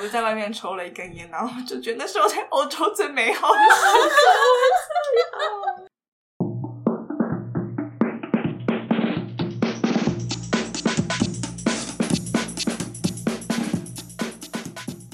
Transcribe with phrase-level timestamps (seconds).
[0.00, 3.68] 我就在外面抽了一根烟，然后就觉得那是我在欧洲最美好的时
[4.08, 4.16] 刻。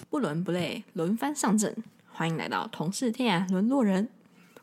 [0.08, 1.74] 不伦不类，轮番上阵，
[2.12, 4.08] 欢迎来到同是天涯沦落人。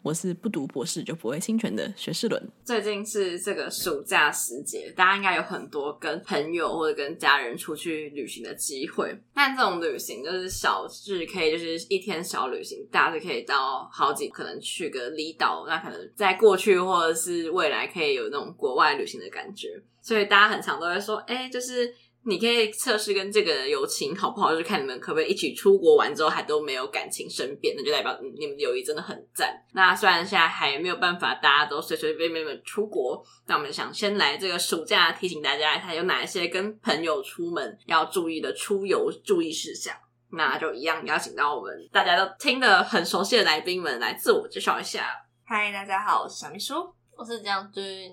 [0.03, 2.51] 我是不读博士就不会侵权的学士伦。
[2.65, 9.17] 最近是这个暑假时节，大家应该有很多跟朋友或者跟家人出去旅行的机会。
[9.33, 19.81] 但这种旅行就是小至可以就是一天小旅行，大致可以到好几，可能去个离岛，那可能在过去或者是未来可以有那种国外旅行的感觉。
[20.01, 21.93] 所以大家很常都会说，哎，就是。
[22.25, 29.53] 你可以测试跟这个友情好不好，就是看你们可不可以一起出国玩之后还都没有感情生变，那就代表你们友谊真的很赞。
[29.73, 39.93] 那虽然现在还没有办法大家都随随便便的出国，那我们想先来这个暑假提醒大家，看有哪一些跟朋友出门要注意的出游注意事项。
[40.31, 45.07] 那就一样邀请到我们大家都听得很熟悉的来宾们来自我介绍一下。
[45.45, 46.73] 嗨，大家好，我是小秘书。
[47.15, 48.11] 我是将军，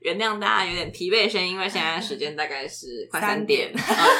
[0.00, 3.72] 原谅大家有点疲惫的声音，因为现在时间大概是快三点，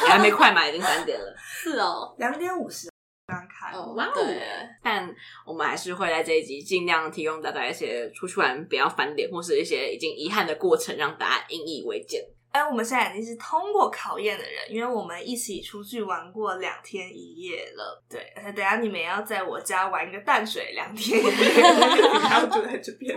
[0.07, 1.33] 还没快嘛，已经三点了。
[1.37, 2.89] 是哦，两点五十
[3.27, 3.77] 刚开。
[3.77, 4.13] 哦，哇哦！
[4.83, 5.07] 但
[5.45, 12.21] 我们还是会在这一集尽量提供大家一些出去玩不要翻脸，或是一些已经遗憾的过程，让大家引以为鉴。
[12.55, 18.01] 哎，我们现在已经是通过考验的人，因为我们一起出去玩过两天一夜了。
[18.09, 21.31] 对，而且等下你们也要在我家玩一个淡水两天一夜，
[22.23, 23.13] 然后住在这边。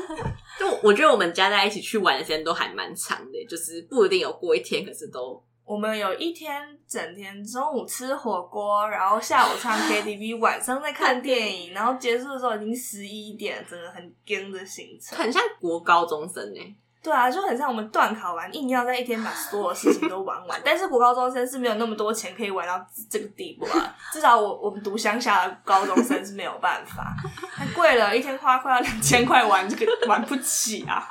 [0.58, 16.76] 就我觉得我们家在一起去玩的时间都还蛮长的，就是不一定有过一天，可是都我们有一天整天中午吃火锅，然后下午唱 KTV， 晚上在看电影，然后结束的时候已经十一点，真的很惊的行程，很像国高中生呢。
[17.08, 20.60] 对啊，就很像我们段考完，硬要在一天把 所有事情都玩完。
[20.62, 23.96] 但是国高中生是没有那么多钱可以玩到这个地步啊。
[24.12, 27.16] 至少我我们读乡下的高中生是没有办法，
[27.56, 31.08] 太贵了，一天花快要两千块玩这个玩不起啊。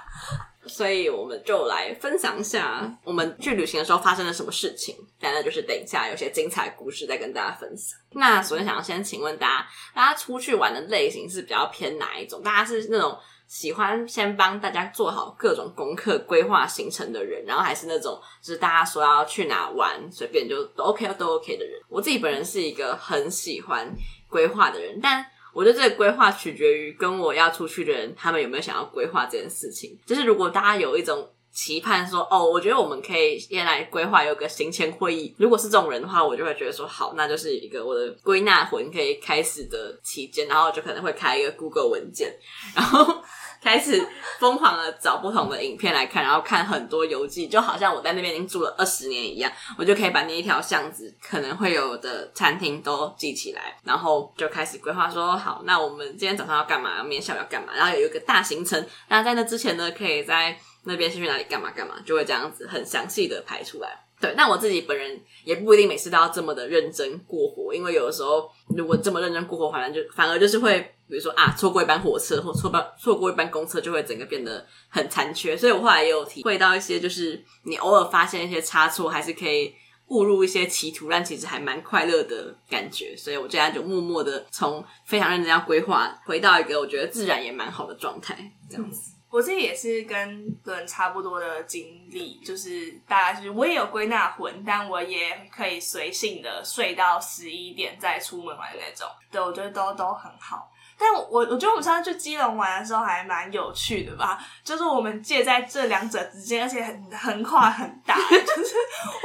[0.68, 4.96] 所以我们就来分享一下我们去旅行的时候发生了什么事情。
[5.20, 7.98] 当然就是等一下有些精彩故事再跟大家分享。
[8.12, 12.44] 那首先想要先请问大家，大家出去玩的类型是比较偏哪一种？
[12.44, 13.18] 大家是那种？
[13.48, 21.82] 喜欢先帮大家做好各种功课、规划行程的人，然后还是那种就是大家说要去哪玩，随便就都 OK 都 OK 的人。
[21.88, 23.90] 我自己本人是一个很喜欢
[24.30, 29.98] 规划的人，但我觉得这个规划取决于跟我要出去的人，他们有没有想要规划这件事情。
[30.06, 35.34] 就是如果大家有一种期盼说，哦，我觉得我们可以先来规划有个行前会议。
[35.40, 42.32] 如果是这种人的话，我就会觉得说，好，那就是一个我的归纳魂可以开始的期间，然后就可能会开一个 Google 文件，
[42.76, 43.24] 然后。
[43.60, 44.08] 开始
[44.40, 60.56] 疯狂的找不同的影片来看，然后看很多游记，就好像我在那边已经住了二十年一样，我就可以把那一条巷子可能会有的餐厅都记起来，然后就开始规划说，好，那我们今天早上要干嘛，明天下午要干嘛，然后有一个大行程，那在那之前呢，可以在
[60.88, 64.04] 那边是去哪里干嘛干嘛，就会这样子很详细的排出来。
[64.20, 75.56] 对，那我自己本人也不一定每次都要这么的认真过活，因为有的时候如果这么认真过活，反正就反而就是会，比如说啊，错过一班火车或错班错过一班公车，就会整个变得很残缺。
[75.56, 79.72] 所以我后来也有体会到一些，就是你偶尔发现一些差错，还是可以
[80.08, 83.16] 误入一些歧途，但其实还蛮快乐的感觉。
[83.16, 89.12] 所以我现在就默默的从非常认真要规划，回到一个我觉得自然也蛮好的状态，这样子。
[89.30, 99.08] 我自己也是跟人差不多的经历，就是大概是我也有归纳魂，但我也可以随性的睡到十一点再出门玩的那种。
[99.30, 100.72] 对，我觉得都都很好。
[101.00, 108.76] 但我我觉得我们上次去基隆玩的时候还蛮有趣的吧，就是我们介在这两者之间，而且很横跨很大， 就是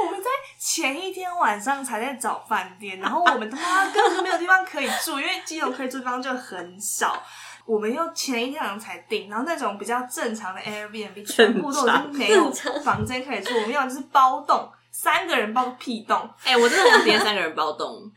[0.05, 7.23] 我们在前一天晚上才在找饭店，然后我们他妈根本就没有地方可以住，因为基隆可以住的地方就很少。
[7.65, 12.51] 我们又前一天晚上才订，然后那种比较正常的 Airbnb 全部都已经没有
[12.83, 16.29] 房间可以住，我们要的是包栋，三个人包个屁栋。
[16.43, 18.11] 哎、我真的很喜欢三个人包栋。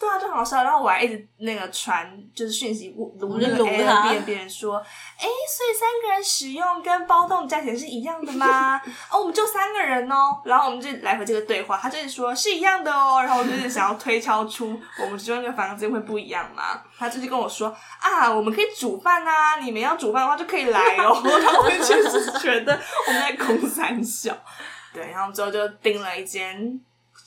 [0.00, 0.64] 对啊，就好笑。
[0.64, 8.80] 然后我还一直那个传，就是讯息录那个 Airbnb，别人说，哎，所以三个人使用跟包栋价钱是一样的吗？
[9.10, 10.40] 哦，我们就三个人哦。
[10.46, 13.20] 然后我们就来回这个对话，他就是说是一样的哦。
[13.22, 16.82] 然后我就是想要推敲出我们其中一个房间会不一样嘛。
[16.98, 17.68] 他就是跟我说
[18.00, 21.20] 啊，我们可以煮饭啊，你们要煮饭的话就可以来哦。
[21.22, 24.34] 然后我确实觉得我们在公三小，
[24.94, 26.80] 对，然后之后就订了一间。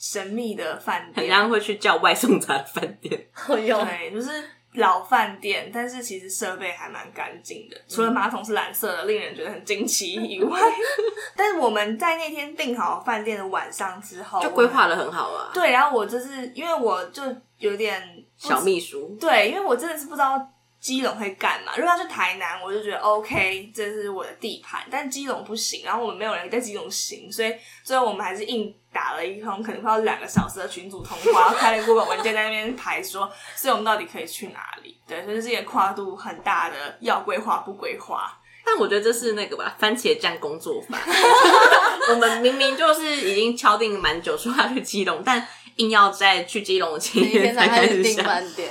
[0.04, 3.26] 神秘的饭店，很像会去叫外送茶的饭店。
[3.48, 4.30] 对，就是
[4.74, 10.60] 老饭店，但是其实设备还蛮干净的，除了马桶是蓝色的，令人觉得很惊奇以外，
[11.34, 15.50] 但是我们在那天订好饭店的晚上之后，就规划的很好啊。
[15.54, 17.22] 对，然后我就是因为我就
[17.56, 20.50] 有点小秘书，对，因为我真的是不知道。
[20.84, 21.72] 基隆会干嘛？
[21.78, 24.82] 如果要去台南，我就觉得 OK，这是我的地盘。
[24.90, 35.00] 但基隆不行，然后我们没有人在基隆行，所以最后我们还是硬打了一通，可能快要两个小时的群组通话，然后开了一个文件在那边排说，所以我们到底可以去哪里？
[35.08, 38.38] 对，所以这是一个跨度很大的要规划不规划。
[38.66, 40.98] 但我觉得这是那个吧，番茄酱工作法。
[42.10, 48.70] 我们明明就是已经敲定蛮久说要去基隆，但硬要在去基隆的前一天才开始订饭店。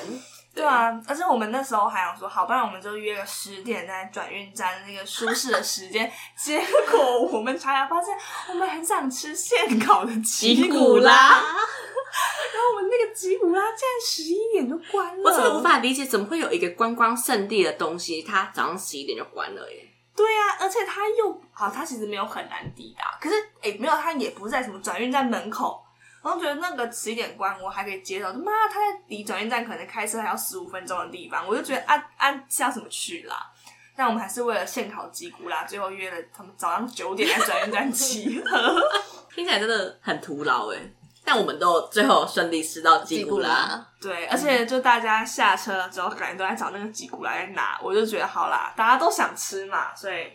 [0.55, 6.11] 对啊，而且我们那时候还想说，好，不然我们就约个十点在转运站那个舒适的时间。
[6.37, 8.15] 结果我们查查发现，
[8.49, 11.11] 我们很想吃现烤的吉古拉，
[11.41, 15.23] 然后我们那个吉古拉竟然十一点就关了。
[15.23, 19.89] 我真的无法理解，怎么会有一个观光圣地的东西，它早上十一点就关了耶？
[20.15, 25.82] 对呀、啊，而且它又好，它其实没有很难抵达，可是诶没有，它也不在什么转运站门口。
[26.23, 28.31] 然后觉得那个十一点关，我还可以接受。
[28.31, 33.51] 妈，他在离转运站可能开车还要十五分钟的地方，我就觉得啊啊，是要怎么去啦？
[33.95, 38.81] 但我们还是为了现烤吉古拉，最后约了他们早上九点在转运站集合。
[39.35, 40.79] 听起来真的很徒劳哎，
[41.25, 43.85] 但我们都最后顺利吃到吉古拉。
[43.99, 50.31] 对，而且就大家下车了之后，感觉都在找那个吉古拉在哪，我就觉得好啦，大家都想吃嘛，所以。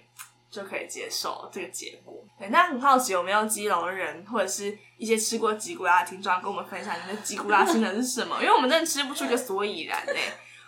[0.51, 2.25] 就可以接受这个结果。
[2.39, 8.37] 对，那很好奇有没有基隆人或者是一些吃过吉古拉的听众，跟我们分享你的吉古拉心得是什么？
[8.43, 10.21] 因为我们真的吃不出一个所以然嘞。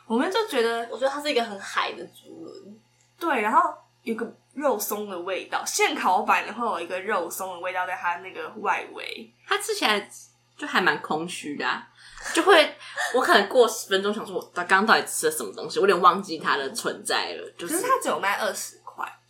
[0.07, 2.81] 我们就觉得，我觉得它是一个很海的竹轮。
[3.17, 3.73] 对，然后
[4.03, 10.11] 有个肉松的味道，现烤版的会有一个肉松的味道在它那个外围，它吃起来
[10.57, 11.89] 就还蛮空虚的，啊，
[12.35, 12.75] 就会
[13.15, 17.49] 我可能过十分钟想说，我刚刚到底吃了什么东西，我有点忘记它的存在了。
[17.57, 18.80] 就是，可是它只有卖二十。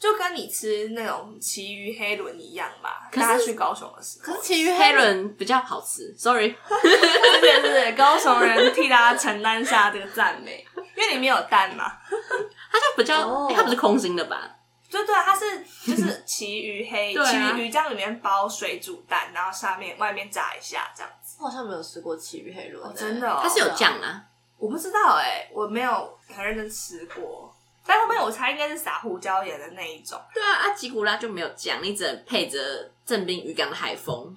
[0.01, 3.11] 就跟你吃那种奇鱼黑轮一样吧。
[3.13, 6.13] 大家去高雄的时候，可是旗鱼黑轮比较好吃。
[6.17, 10.67] Sorry，对对对，高雄人替大家承担下这个赞美，
[10.97, 11.93] 因为里面有蛋嘛。
[12.09, 14.57] 它就比较，哦欸、它不是空心的吧？
[14.91, 21.37] 对对，它是就是旗鱼黑，旗鱼鱼酱里面包水煮蛋，然后下面外面炸一下这样子。
[21.41, 24.25] 我好像没有吃过奇鱼黑轮，真的、哦，它是有酱啊？
[24.57, 27.50] 我不知道哎、欸，我没有很认真吃过。
[27.91, 30.17] 但后面我猜应该是撒胡椒盐的那一种。
[30.33, 34.33] 对啊，阿吉古拉就没有酱，你只能配着正滨渔港的海风。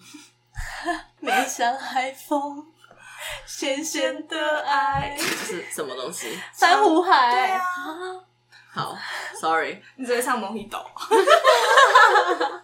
[1.22, 2.66] 没想海风，
[3.46, 6.36] 咸咸的爱，这是什么东西？
[6.52, 7.32] 珊瑚海。
[7.32, 7.64] 对啊。
[8.72, 8.98] 好
[9.40, 10.84] ，Sorry，你直接唱 Mojito。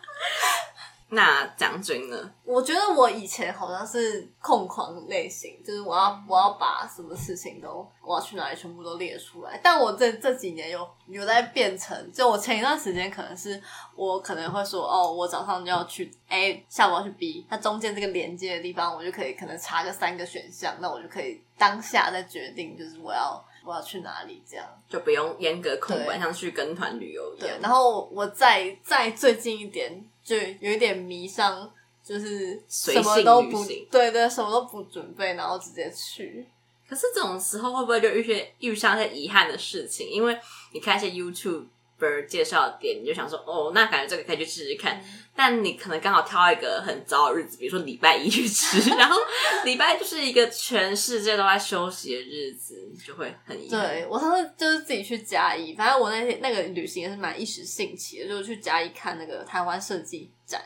[1.12, 2.32] 那将军呢？
[2.44, 9.60] 我觉得我以前好像是控狂类型，就是我要我要把什么事情都我要去哪里全部都列出来。
[9.64, 13.60] 但我这这几年有有在变成，就我前一段时间可能是
[13.96, 27.50] 我可能会说哦，我早上就要去 A，下午要去 B，它中间这个连接的地方我就可以可能查个三个选项，那我就可以当下再决定，就是我要我要去哪里，这样就不用严格控管，像去跟团旅游一样。
[27.50, 30.04] 对，然后我再再最近一点。
[30.30, 31.68] 就有一点迷上，
[32.04, 36.48] 就是什么都不对对，什么都不准备，然后直接去。
[36.88, 40.08] 可是这种时候会不会就遇些遇上一些遗憾的事情？
[40.08, 40.38] 因为
[40.72, 41.10] 你看一些
[42.28, 44.98] 介绍的店，你就想说哦，那感觉这个可以去试试看。
[44.98, 45.04] 嗯、
[45.36, 49.18] 但你可能刚好挑一个很糟的日子，比如说礼拜一去吃， 然后
[49.66, 52.76] 礼拜就是一个全世界都在休息的日子，
[53.06, 53.82] 就会很遗憾。
[53.82, 60.62] 对，我上次就是自己去嘉义，反正我那天那个旅行也是蛮一时兴起的，就是去嘉义看那个台湾设计展，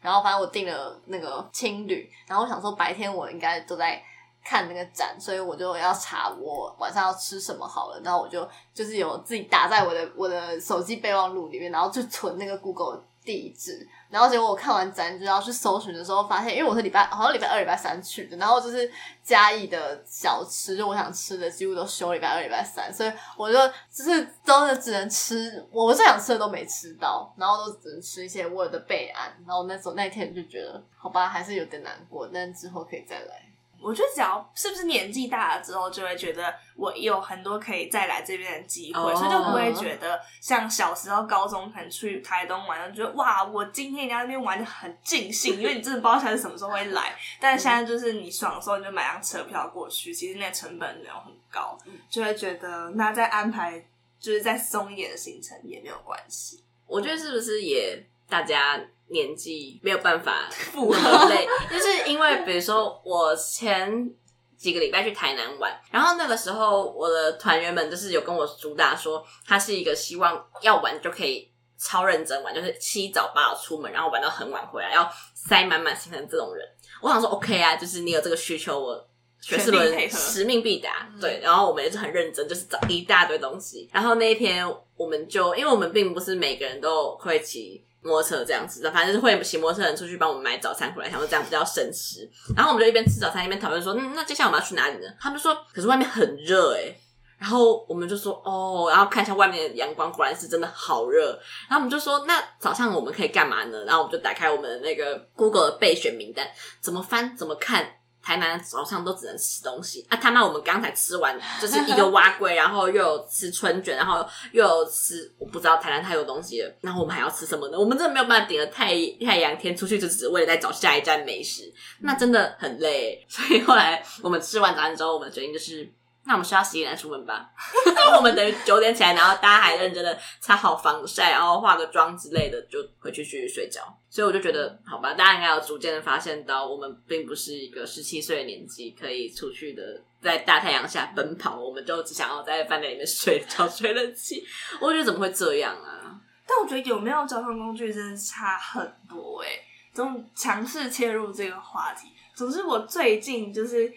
[0.00, 4.02] 然后反正我订了那个青旅，然后我想说白天我应该都在
[4.44, 13.86] 看那个展，所以我就要查我晚上要吃什么好了，然后我就就是有自己打在我的我的手机备忘录里面，然后就存那个 Google 地址。
[14.10, 18.90] 然后结果我看完展就要去搜寻的时候，发现因为我是礼拜好像礼拜二、礼拜三去的，然后就是
[19.22, 23.56] 嘉义的小吃，就我想吃的几乎都休礼拜二、礼拜三，所以我就
[23.90, 24.10] 就是
[24.44, 29.32] 真的只能吃我最想吃的都没吃到，然后都只能吃一些我的备案。
[29.46, 33.51] 然后那时候那天就觉得好吧，还是有点难过，但之后可以再来。
[33.82, 39.16] 我觉得只要是不是年纪大了之后，就会觉得我有很多可以再来这边的机会，oh.
[39.16, 47.14] 所以就不会觉得像小时候高中可能去台东玩，就觉得哇，我今天在那边玩的很尽兴，因为你真的不知道他是什么时候会来。
[47.40, 51.76] 但是现在就是你爽的时候，你就买张车票过去，其实那成本没有很高，
[52.08, 53.84] 就会觉得那再安排
[54.20, 56.62] 就是再松一点的行程也没有关系。
[56.86, 58.80] 我觉得是不是也大家？
[59.12, 64.10] 年纪没有办法负荷累， 就是因为比如说我前
[64.56, 76.66] 几个礼拜去台南玩，然后那个时候我的团员们就是有跟我主打说，他是一个希望要玩就可以超认真玩，就是七早八早出门，然后玩到很晚回来，要塞满满行程这种人。
[77.00, 79.08] 我想说 OK 啊，就是你有这个需求，我
[79.40, 81.08] 学士伦使命必达。
[81.20, 83.90] 对，然后我们也是很认真，就是找一大堆东西。
[83.92, 84.64] 然后那一天
[84.96, 87.84] 我们就，因为我们并不是每个人都会骑。
[88.02, 92.28] 摩托车这样子的，反正就是会骑摩托车人出去帮我们买早餐回来，想说这样比较省时。
[92.56, 95.12] 然后我们就一边吃早餐一边讨论说，嗯，那接下来我们要去哪里呢？
[95.20, 96.98] 他们就说，可是外面很热诶。
[97.38, 101.30] 然后我们就说，哦，然后看一下外面的阳光，果然是真的好热。
[101.68, 103.84] 然后我们就说，那早上我们可以干嘛呢？
[103.84, 106.46] 然后我们就打开我们的那个 Google 的备选名单，
[106.80, 107.84] 怎么翻怎么看。
[108.22, 110.16] 台南早上都只能吃东西啊！
[110.16, 116.72] 他妈，我们刚才吃完就是一个蛙龟，然后又有吃春卷，然后又有吃我不知道台南太有东西了。
[116.80, 117.78] 然后我们还要吃什么呢？
[117.78, 123.26] 我们真的没有办法顶着太太阳天出去，就只为了在找下一站美食，那真的很累。
[123.28, 125.92] 所以后来我们吃完早餐之后，我们决定就是。
[126.24, 127.50] 那我们需要十一点出门吧？
[127.96, 133.82] 然后我们等于九点起来，然后大家还认真的擦好防晒，然后化个妆之类的，就回去继续睡觉。
[134.08, 139.82] 所以我就觉得，好吧，大家应该有逐渐的发现到，我们并不是一个十七岁的年纪可以出去的，
[140.22, 144.44] 在大太阳下奔跑，我们就只想要在饭店里面睡觉、吹冷气。
[144.80, 146.20] 我觉得怎么会这样啊？
[146.46, 152.06] 但我觉得有没有交通工具真的差很多诶、欸，这种强势切入这个话题。
[152.36, 153.92] 总之，我最近就是。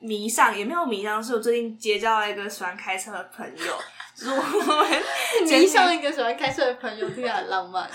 [0.00, 3.74] 迷上也没有迷上，是我最近结交了一个喜欢开车的朋友，
[4.16, 5.02] 就是我们
[5.44, 7.88] 迷上一个喜欢开车的朋友，听起来很浪漫。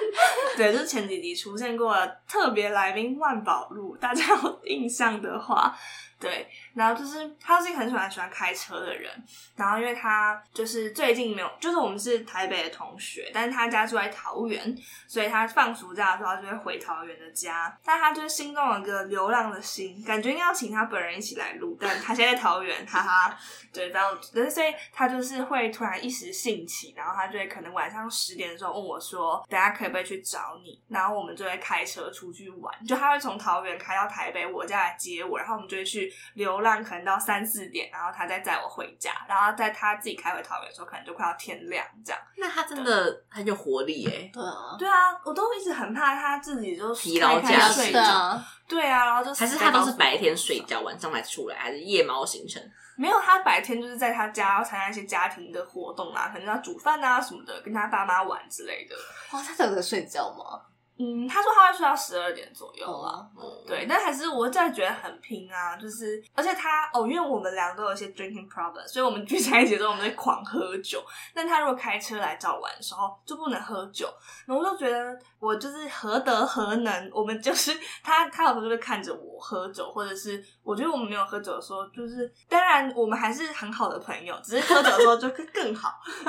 [0.56, 5.76] 对，就是前几集出现过的特别来宾万宝路，大家有印象的话。
[6.18, 9.10] 对，然后就是他是一个很喜欢喜欢开车的人，
[9.56, 23.38] 然后因为他就是最近没有，就是我们是台北的同学，但是他家住在桃园，所以他放暑假的时候他就会回桃园的家，但他就是心中有一个流浪的心，感觉应该要请他本人一起来录，但他现在在桃园，哈哈，
[23.72, 30.82] 对，然后所以他就是会突然一时兴起，然后他就会可能晚上十点的时候问我说，等下可不可以去找你？
[30.88, 36.12] 然后我们就会开车出去玩，就他会从桃园开到台北，我家来接我，然后我们就会去。
[36.34, 42.20] 流浪可能到三四点，然后他再载我回家，然后在他自己开回桃园的时候，可能就快要天亮这样。
[42.36, 44.30] 那他真的很有活力欸！
[44.32, 47.92] 对啊，对啊，我都一直很怕他自己就疲劳驾驶。
[47.92, 52.62] 对啊，对啊，然后就还是他都是白天睡觉，晚上才出来，还是夜猫行程？
[53.00, 58.94] 没有，他白天就是在他家参加一些家庭的活动啊，可能要煮饭啊什么的，跟他爸妈玩之类的。
[59.32, 60.60] 哇，他真的睡觉吗？
[61.02, 71.02] 嗯，他说他会睡到十二点左右啊，嗯、对，但还是我真的觉得很拼啊，就是而且他哦，因为我们两个都有一些 drinking problems，所以我们聚在一起的时候，我们会狂喝酒。
[71.32, 74.12] 但他如果开车来找我玩的时候，就不能喝酒。
[74.44, 85.98] 然后我就觉得我就是何德何能，我们就是 他，他有时候就会看着我喝酒，或者是我觉得我们没有喝酒的时候，就是当然我们还是很好的朋友，只是喝酒的时候就更更好，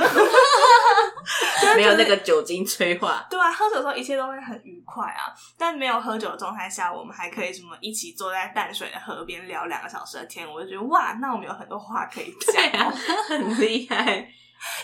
[1.76, 3.28] 没有那个酒精催化。
[3.30, 4.61] 对啊，喝酒的时候一切都会很。
[4.64, 5.34] 愉快啊！
[5.58, 12.94] 但没有喝酒的状态下，我们还可以什么一起坐在淡水的河边聊两个小时的天，我就觉得哇，那我们有很多话可以讲，啊、
[13.30, 14.28] 很厉害。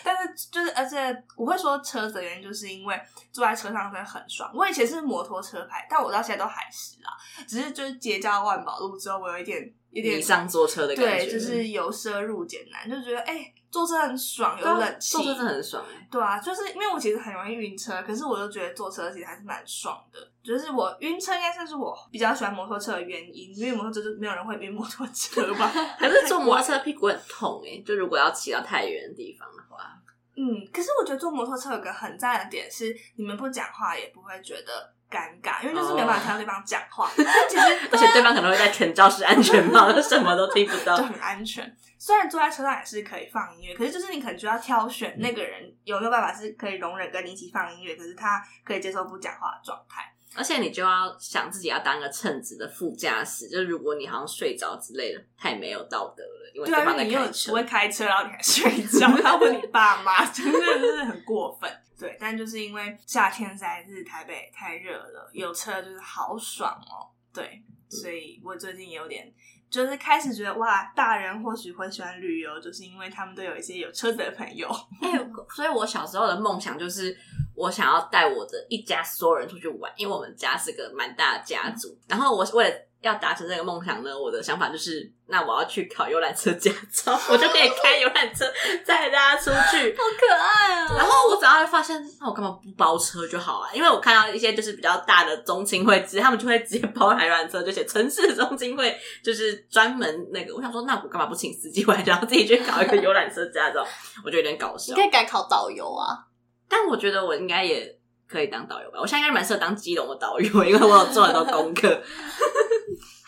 [0.03, 2.99] 但是就是，而且我会说车子的原因，就是因为
[3.31, 4.51] 坐在车上真的很爽。
[4.53, 7.11] 我以前是摩托车牌，但我到现在都还是啦，
[7.47, 9.73] 只是就是结交万宝路之后，我有一点。
[9.91, 16.07] 有点迷上坐车的感觉，对，就是由奢入俭难，就觉得哎、欸，坐车很爽，有冷气，坐车真的很爽哎。
[16.09, 20.19] 对啊，就是因为我其实很容易晕车，可是我就觉得坐车其实还是蛮爽的。
[20.43, 25.71] 就是我晕车应该算是我比较喜欢摩托车的原因，因为摩托车就没有人会晕摩托车吧？
[25.99, 29.99] 可是坐摩托车屁股很痛哎，就如果要骑到太远的地方的话，
[30.35, 34.93] 嗯，可是我觉得坐摩托车有个很赞的点是，你们不讲话也不会觉得。
[35.09, 37.09] 尴尬，因为就是没办法听到对方讲话。
[37.17, 37.49] 但、oh.
[37.49, 41.75] 其实，而且对方可能会戴全罩式安全帽，就 什么都听不到，就很安全。
[41.99, 50.03] 虽然坐在车上也是可以放音乐，可是就是你可能就要挑选那个人有没有办法是可以容忍跟你一起放音乐，可是他可以接受不讲话的状态。
[50.35, 56.51] 而且你就要想自己要当个称职的副驾驶，就是如果你好像睡着之类的，太没有道德了。
[56.53, 61.71] 因为对方在开车，你又不会开车，然后你还睡觉，然后问你爸妈，真的是很过分。
[61.97, 67.09] 对，但就是因为夏天实在是台北太热了，有车就是好爽哦。
[67.33, 69.33] 对，所以我最近有点
[69.69, 74.67] 就是开始觉得哇，大人或许会喜欢旅游，就是因为他们都有一些有车子的朋友。
[75.01, 77.17] 欸，所以我小时候的梦想就是
[77.55, 82.86] 我想要带我的一家所有人出去玩，因为我们家是个蛮大的家族，然后我为了。
[83.07, 88.45] 要达成这个梦想呢，我的想法就是，那我要去考游览车驾照， 我就可以开游览车
[88.85, 90.95] 载大家出去，好可爱啊！
[90.95, 93.69] 然后我只要发现，那我干嘛不包车就好啊？
[93.73, 100.55] 因为我看到一些就是比较大的中青会，直接他们就会直接包台游览车，就写城市中青会，就是专门那个。
[100.55, 103.85] 我想说，那我干嘛不请司机回来，然后自己去考一个游览车驾照？
[104.25, 104.93] 我觉得有点搞笑。
[104.93, 106.25] 你可以改考导游啊，
[106.67, 107.97] 但我觉得我应该也
[108.27, 108.99] 可以当导游吧。
[108.99, 112.01] 我现在应该蛮适合当基隆的导游，因为我有做很多功课。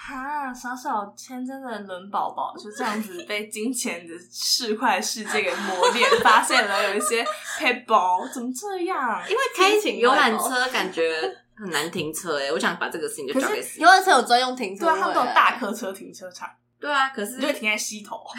[0.10, 7.24] 哈，小小天真的伦宝宝就这样子被金钱的市侩世界给磨练，发现了有一些
[7.60, 7.94] 撇步，
[8.34, 9.22] 怎么这样？
[9.30, 13.64] 因为开游览车感觉很难停车诶、欸、我想把这个事情就交给。
[13.78, 16.50] 游览车有专用停车，对啊，他们都有大客车停车场。
[16.80, 18.18] 对啊，可是你就停在西头。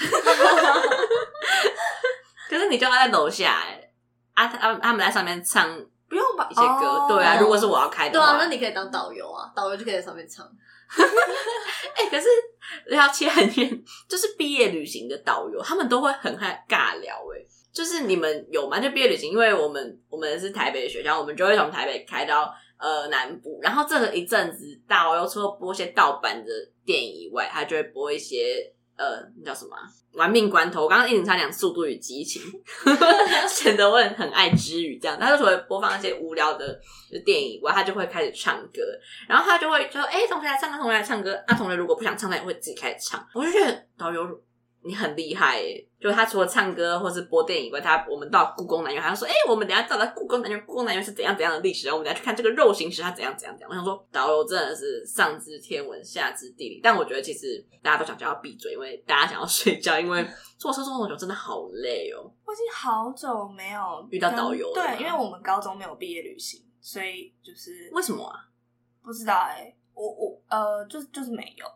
[2.49, 3.93] 可是你叫他在楼下哎、欸，
[4.35, 5.69] 啊，他他们在上面唱，
[6.09, 6.49] 不用吧？
[6.51, 7.39] 一些歌，哦、对啊。
[7.39, 10.45] 如果是我要开的话，对啊，那你可以当导游啊，导游就可以在上面唱。
[10.97, 12.29] 哎、 可是
[12.91, 18.81] 要切很远，就是毕业旅行的导游，他们都会很爱尬聊哎、就是你们有吗？
[18.81, 26.51] 就毕业旅行，因为我们我们是台北的学校，我们就会从台北开到呃南部，然后这个一阵子，导游除了播些盗版的
[26.85, 28.73] 电影以外，他就会播一些。
[29.01, 29.75] 呃，那叫什么？
[30.13, 30.83] 玩命关头！
[30.83, 32.43] 我刚刚一直在讲《速度与激情
[33.49, 35.19] 》，显得我很很爱之语这样。
[35.19, 36.79] 他就会播放一些无聊的
[37.25, 38.83] 电影以外，他就会开始唱歌，
[39.27, 43.27] 然后他就会说：“哎、欸，同学来唱歌，同学来唱歌。”啊，同学如果不想唱，他也会自己开始唱。
[43.33, 44.43] 我就觉得导游。
[44.83, 45.87] 你很厉害耶！
[46.01, 51.87] 就他除了唱歌或是播电影以外，他我们到故宫南院，还要说：“哎、欸，我们等一下到达故宫南院，故宫南院是怎样怎样的历史？
[51.87, 56.81] 然后我们等下去看这个肉形石，它怎样怎样怎样。”我想说，导游真的是上知天文，下知地理。
[56.83, 60.27] 但我觉得其实大家都想叫他闭嘴，因为大家想要睡觉，因为
[60.57, 62.33] 坐车坐那么久真的好累哦。
[62.47, 68.49] 我已经好久没有遇到导游了，对，因为我们高中没有毕业旅行，所以就是为什么啊？
[69.03, 71.67] 不知道哎、欸，我我呃，就是就是没有，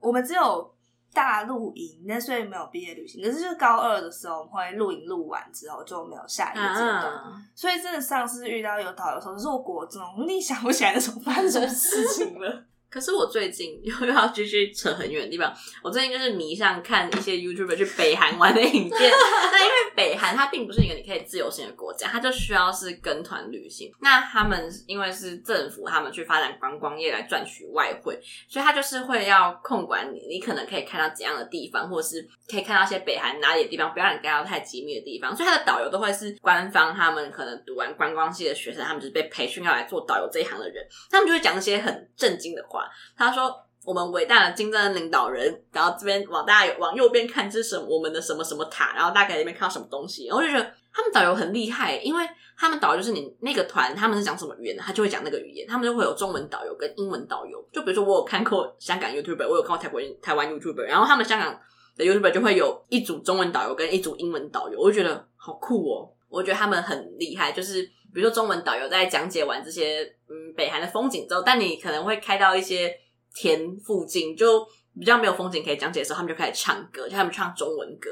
[0.00, 0.73] 我们只有。
[1.14, 3.22] 大露营，那所以没有毕业旅行。
[3.22, 7.04] 可是就是高二的时候，我们会露营录完之后就没有下一个阶段。
[7.04, 12.64] 啊、所以真的上次遇到有导游的时候，可是我国中，你想不起来那种发生什么事情了。
[12.90, 15.52] 可是我最近又要继续扯很远的地方。
[15.82, 18.90] 我最近就是迷上看一些 YouTuber 去北韩玩的影片。
[19.50, 23.92] 那因为北韩它并不是一个你可以自由行的国家，它就需要是跟团旅行。
[24.00, 35.34] 那他们因为是政府，他们去发展观光业来赚取外汇，所以他就是会要控管你，你可能可以看到怎样的地方，或者是可以看到一些北韩哪里的地方，不要让你看到太机密的地方。
[35.34, 42.88] 所以他的导游都会是官方，他们可能读完观光系的学生，他们就是被培训要来做导游这一行的人，他们就会讲一些很震惊的话。
[43.16, 47.78] 他说：“我们伟大的金正恩领导人，然后这边往大往右边看，这是？
[47.78, 48.94] 我们的什么什么塔？
[48.94, 50.30] 然后大概那边看到什么东西？
[50.30, 55.68] 我就觉得他们导游很厉害，因为他们导游就是你那个团，他们是讲什么语言，他就会讲那个语言。
[55.68, 57.62] 他们就会有中文导游跟英文导游。
[57.72, 61.60] 就比如说，我有看过香港 YouTuber，我有看过台湾台湾 YouTuber，然后他们香港
[61.98, 66.08] 的 YouTuber 就会有一组中文导游跟一组英文导游，我就觉得好酷哦！
[66.30, 67.82] 我觉得他们很厉害，就是
[68.14, 72.98] 比如说中文导游在讲解完这些嗯北韩的风景之后，但你可能会开到一些。
[73.34, 74.66] 田附近就
[74.98, 78.08] 比较没有风景可以讲解的时候，他们就开始唱歌，就他们唱中文歌，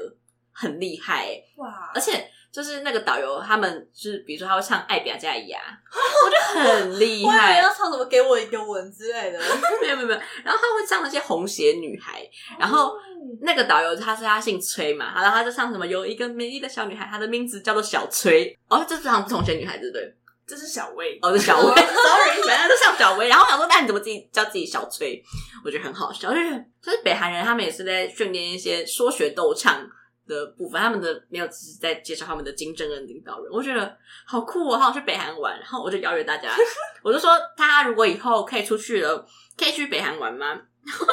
[0.53, 1.45] 很厉害欸。
[1.57, 1.91] 哇！
[1.95, 5.59] 而且就是那个导游，他们就是比如说他会唱《爱比亚加牙》，
[6.27, 7.59] 我觉得很厉害。
[7.59, 9.39] 要唱什么“给我一个吻”之类的，
[9.81, 10.21] 没有没有没有。
[10.45, 12.95] 然后他会唱那些红鞋女孩，然后
[13.41, 18.59] 那个导游他是他姓崔嘛，然后他就唱什么有一个美丽的小女孩，她的名字叫做小崔。
[18.69, 20.15] 哦，这是唱红鞋女孩，对不对？
[20.47, 23.29] 这是小薇，哦，是小薇， sorry， 本来都像小薇。
[23.29, 25.23] 然后我想说，那你怎么自己叫自己小崔？
[25.65, 29.89] 我觉得很好笑，就是就是北韩人，他们也是在训练一些说学逗唱
[30.27, 30.81] 的部分。
[30.81, 35.59] 他们的没有只是在介绍他们的金正恩领导人，我觉得好酷哦，好想去北韩玩。
[35.59, 36.51] 然后我就邀约大家，
[37.03, 39.27] 我就说，他如果以后可以出去了，
[39.57, 40.47] 可以去北韩玩吗？
[40.85, 41.07] 然后。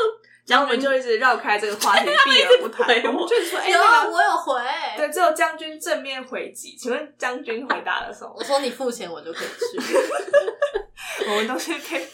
[0.49, 2.87] 将军就一直绕开这个话题， 避而不谈。
[3.15, 4.59] 我就说：“哎，有啊，我有回。”
[4.97, 6.75] 对，只有将军正面回击。
[6.75, 9.77] 请问将军回答的时候，我说：“你付钱，我就可以去。
[11.29, 12.07] ”我们都是被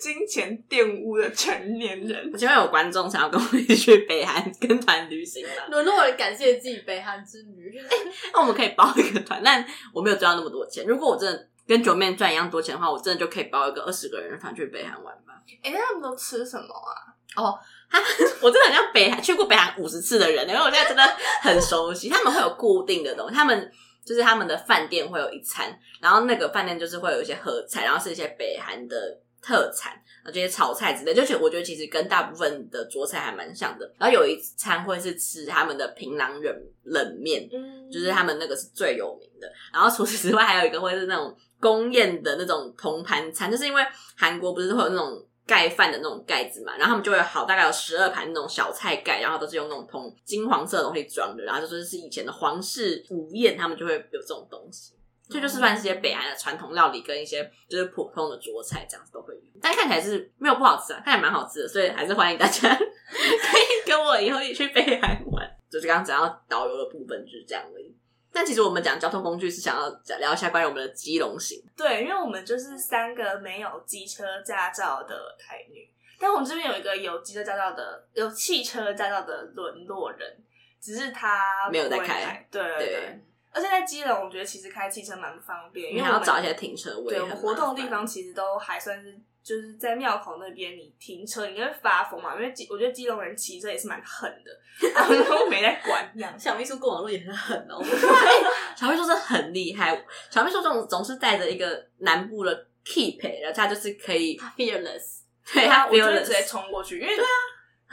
[0.00, 2.32] 金钱玷污的成年人。
[2.34, 5.52] 请问有观众想要跟我一起去北韩跟团旅行吗？
[5.68, 7.78] 沦落人感谢自己北韩之旅。
[7.78, 7.96] 哎，
[8.32, 10.86] 那我们可以包一个团，但我没有赚到那么多钱。
[10.86, 15.34] 如果我真的跟九妹赚一样多钱的话，我真的就可以包一个二十个人的团去北韩玩吧。
[15.62, 17.12] 哎，那他们都吃什么啊？
[17.36, 17.58] 哦。
[17.92, 18.00] 他，
[18.40, 21.02] 我真的很像北韩去过北韩五十次的人，因为我现在真的
[21.42, 22.08] 很熟悉。
[22.08, 23.70] 他们会有固定的东西，他们
[24.04, 28.96] 就是他们的饭店会有一餐，然后那个饭店就是会有一些合菜，然后是一些北韩的
[29.40, 33.88] 特产，然后这些炒菜之类，就是我觉得其实跟大部分的桌菜还蛮像的。
[33.98, 39.46] 然后有一餐会是吃他们的平壤冷冷面，嗯，就是他们那个是最有名的。
[39.72, 43.82] 然后除此之外，还有一个会是那种公宴的那种铜盘餐，就是因为
[44.16, 45.24] 韩国不是会有那种。
[45.46, 54.94] 盖饭的那种盖子嘛，然后他们就会好大概有十二盘那种小菜盖，然后都是用那种铜金黄色的东西装的，然后就说是以前的皇室午宴，他们就会有这种东西。
[55.28, 65.48] 这就，是算是些北韩的传统料理跟一些就是普通的桌菜这样子都会有，但看起来是没有不好吃啊，看起来蛮好吃的，所以还是欢迎大家 可以跟我以后一起去北韩玩。
[65.70, 67.96] 就是刚刚讲到导游的部分就是这样而已。
[68.32, 71.62] 但其实我们讲交通工具是想要聊一下关于我们的基隆行。
[71.76, 80.36] 对，因为我们就是三个没有机车驾照的台女，但我们这边有一个有机车驾照的、有汽车驾照的沦落人，
[80.80, 82.46] 只是他没有在开。
[82.50, 83.20] 对对，对。
[83.54, 87.10] 而且在基隆，我觉得其实开汽车蛮不方便，因为还要找一些停车位。
[87.10, 92.34] 对，我们活动的地方其实都还算是，就是在庙口那边，你停车你会发疯嘛？
[92.36, 96.12] 因为基，我觉得基隆人骑车也是蛮狠的，然后都没在管。
[96.38, 97.82] 小秘书过马路也很狠哦。
[98.76, 107.24] 小秘书是很厉害，小秘书总总是带着一个南部的 keep，然后他就是可以 fearless，对他 fearless，直接冲过去，因为对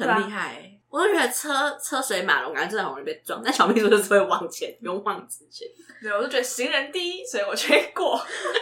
[0.07, 0.71] 啊，很厉害。
[0.89, 3.43] 我就觉得车车水马龙，感觉真的很容易被撞。
[3.43, 5.67] 但小秘书就是会往前，勇往直前。
[6.01, 8.19] 对，我就觉得行人第一，所以我就会过。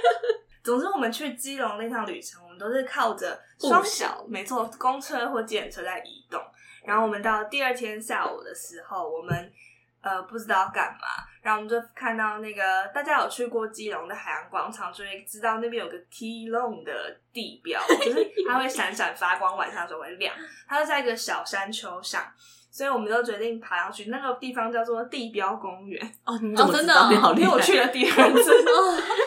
[0.62, 6.42] 总之，我们去基隆那趟旅程，我们都是靠着双小，没错，公车或计程车在移动。
[6.86, 9.52] 然后我们到第二天下午的时候，我们。
[10.00, 20.34] 呃，不知道干嘛，然后我们就看到那个大家有去过基隆的海洋广场，就会知道那边有个 T long 的地标，就是它会闪闪发光，晚上的时候会亮。
[20.66, 22.24] 它就在一个小山丘上，
[22.72, 24.06] 所以我们就决定爬上去。
[24.06, 26.02] 那个地方叫做地标公园。
[26.24, 26.94] 哦，你怎么知道？
[26.94, 28.52] 哦，真的，哦，因为我去了第二次。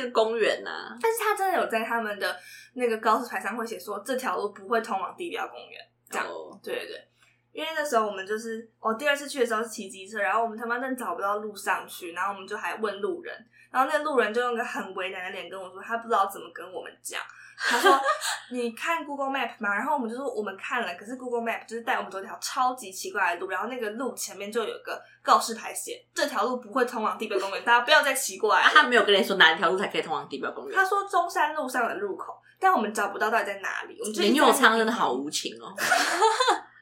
[0.00, 2.38] 它根本就不是个公园呐，啊，但是他真的有在他们的
[2.74, 5.80] 那个告示牌上会写说，这条路不会通往地标公园。
[6.10, 7.04] 这样，哦，对对对。
[7.52, 13.34] 因为那时候我们就是，我第二次去的时候是骑机车，然后我们他妈真找不到路上去，然后我们就还问路人，
[13.72, 17.20] 然后那个路人就用个很为难的脸跟我说，他不知道怎么跟我们讲。
[17.60, 17.98] 他说
[18.52, 28.62] ：“你看 Google Map 吗？”然后我们就说：“我们看了，可是 Google Map 就是带我们走一条超级奇怪的路，然后那个路前面就有一个告示牌写这条路不会通往地标公园，大家不要再骑过来。
[28.62, 30.76] 啊”他没有跟你说哪一条路才可以通往地标公园？
[30.76, 33.98] 他说中山路上的入口，但我们找不到到底在哪里。
[34.00, 35.74] 我们林永昌真的好无情哦。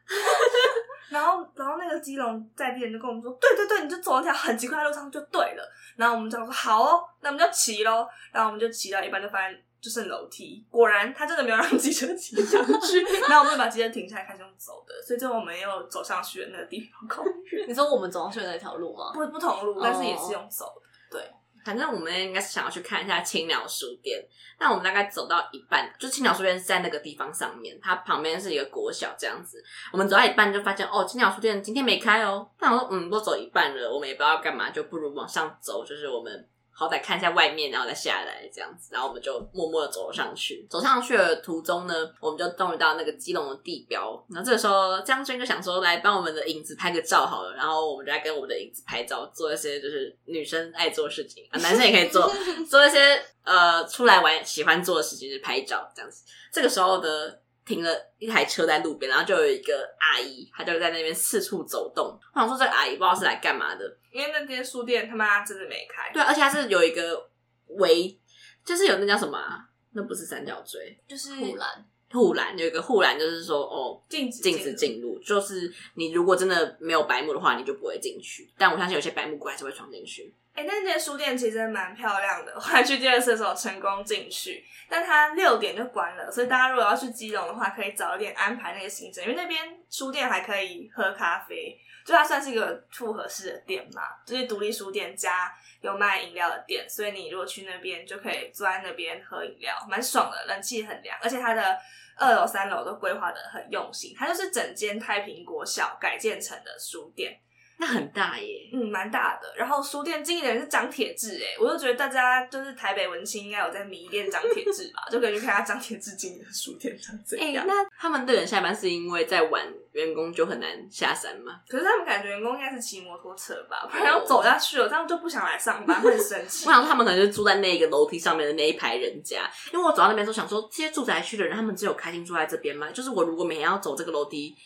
[1.09, 10.67] 然后，然后那个基隆在地人就跟我们说：“对对对，你就走一条很奇怪的路上就对了。”然后我们就说：“好哦，那我们就骑喽。”然后我们就骑到一半，就发现就是楼梯。
[10.69, 13.01] 果然，他真的没有让机车骑上去。
[13.29, 15.01] 然后我们就把机车停下来，开始用走的。
[15.01, 17.69] 所以最后我们又走上去了那个地方公园。
[17.69, 19.13] 你说我们走上去的那条路吗？
[19.15, 20.83] 不，不同路，但是也是用走的。
[21.17, 21.31] 对。
[21.65, 24.25] 反正我们应该是想要去看一下青鸟书店，
[24.59, 29.63] 那我们大概走到一半，就青鸟书店是在那个地方上面，它旁边是一个国小这样子。
[29.93, 32.49] 我们走到一半就发现，哦，青鸟书店今天没开哦。
[32.61, 36.49] 那我说，嗯，都走一半了，我们也不知道干嘛，就不如往上走，就是我们。
[36.79, 40.67] 好歹看一下外面，然后再下来这样子，然后我们就默默的走上去。
[40.69, 44.23] 走上去的途中呢，我们就终于到那个基隆的地标。
[44.29, 47.55] 然后这个时候，将军就想说，来帮我们的影子拍个照好了。
[47.55, 52.31] 然后我们就来跟我们的影子拍照，做一些就是女生爱做的事情啊，男生也可以做，
[52.69, 56.25] 做一些呃出来玩喜欢做的事情，就是拍照这样子。
[56.53, 57.41] 这个时候的。
[57.67, 62.19] 停了一台车在路边，然后就有一个阿姨，她就在那边四处走动。
[62.33, 66.11] 我想说，这个阿姨不知道是来干嘛的，因为那间书店他妈真的没开。
[66.15, 67.29] 对，而且它是有一个
[67.67, 68.19] 围，
[68.65, 69.69] 就是有那叫什么啊？
[69.93, 71.85] 那不是三角锥，就是护栏。
[72.09, 78.49] 护栏有一个护栏，就是说哦，禁止禁止进入，就是你如果真的没有白目的话，你就不会进去。
[78.57, 80.33] 但我相信有些白目鬼还是会闯进去。
[80.57, 101.79] 哎、欸，那间书店其实蛮漂亮的， 后来去第二次的时候成功进去，但它六点就关了，所以大家如果要去基隆的话，可以早一点安排那个行程，因为那边书店还可以喝咖啡，就它算是一个复合式的店嘛，就是独立书店加有卖饮料的店，所以你如果去那边就可以坐在那边喝饮料，蛮爽的，冷气很凉，而且它的
[102.17, 107.39] 二楼、三楼都规划得很用心，它就是整间太平国小改建成的书店。
[107.79, 109.55] 那很大耶，嗯，蛮大的。
[109.55, 117.63] 然后书店经营的人是张铁志，哎，我就觉得大家就是台北文青应该有在迷恋张铁志吧， 就可以去看下张铁志经营的书店长怎样。
[117.63, 119.63] 哎，那他们的人下班是因为在玩，
[119.93, 121.61] 员工就很难下山吗？
[121.69, 126.67] 可是他们感觉员工应该是骑摩托车吧，不然要走下去了，这样就不想来上班，会很生气。
[126.67, 132.91] 我想说他们可能就住在那个楼梯上面的那一排人家，因为我走到那边时候想说，这些住宅区的人，他们只有开心住在这边吗？
[132.91, 134.57] 就是我如果每天要走这个楼梯。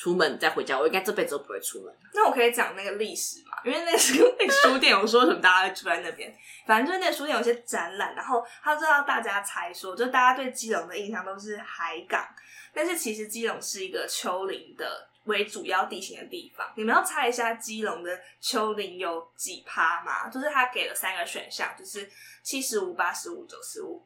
[0.00, 1.94] 出门再回家，我应该这辈子都不会出门。
[2.14, 3.58] 那我可以讲那个历史嘛？
[3.66, 6.34] 因为那是那个书店，我说什么大家会住在那边。
[6.66, 12.26] 反正就是那个书店有些展览，然后他知道大家猜说，就大家对基隆的印象都是海港，
[12.72, 16.66] 但是其实基隆是一个丘陵的为主要地形的地方。
[16.76, 20.30] 你们要猜一下基隆的丘陵有几趴吗？
[20.30, 22.10] 就是他给了三个选项，就是
[22.42, 24.02] 七十五、八十五、九十五。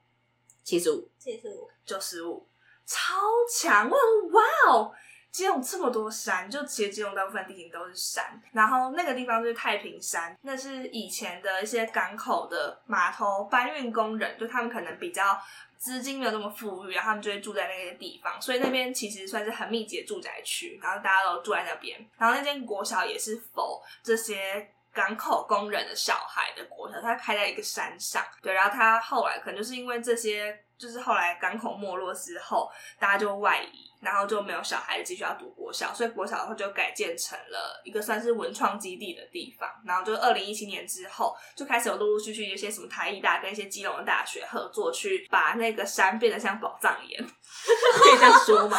[0.65, 2.49] 七十五，七十五，九十五，
[2.87, 3.15] 超
[3.53, 3.87] 强！
[3.87, 4.95] 我想哇哦，
[5.35, 15.37] 基隆这么多山，就其实基隆大部分地形都是山，然后那个地方就是太平山，那是以前的一些港口的码头搬运工人，就他们可能比较
[15.77, 24.71] 资金没有那么富裕，然后他们就会住在那些地方，所以那边其实算是很密集的住宅区，然后大家都住在那边，然后那间国小也是否这些。
[24.95, 39.69] 港口工人的小孩的国小，他开在一个山上，对，然后他后来可能就是因为这些，就是后来港口没落之后，大家就外移，然后就没有小孩继续要读国小，所以国小的话就改建成了一个算是文创基地的地方。
[39.87, 48.79] 然后就二零一七年之后，就开始有陆陆续续一些什么台艺大跟一些基隆的大学合作，去把那个山变得像宝藏一样， 可以这样说吗？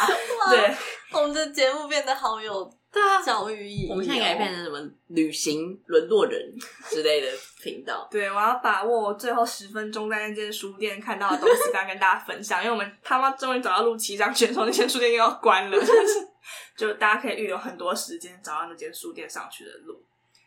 [0.50, 0.74] 对，
[1.12, 2.72] 我们的节目变得好有。
[2.96, 3.90] 对啊，教育意义。
[3.90, 6.40] 我们现在应该变成什么旅行沦落人
[6.88, 7.28] 之类的
[7.62, 8.08] 频道？
[8.10, 12.64] 对，我要把握我最后十分钟在那间书店看到的东西，刚跟大家分享。
[12.64, 16.26] 因为我们他妈终于找到录七张选手，那间书店又要关了，就 是
[16.74, 20.02] 就大家可以预留很多时间找到那间书店上去的路。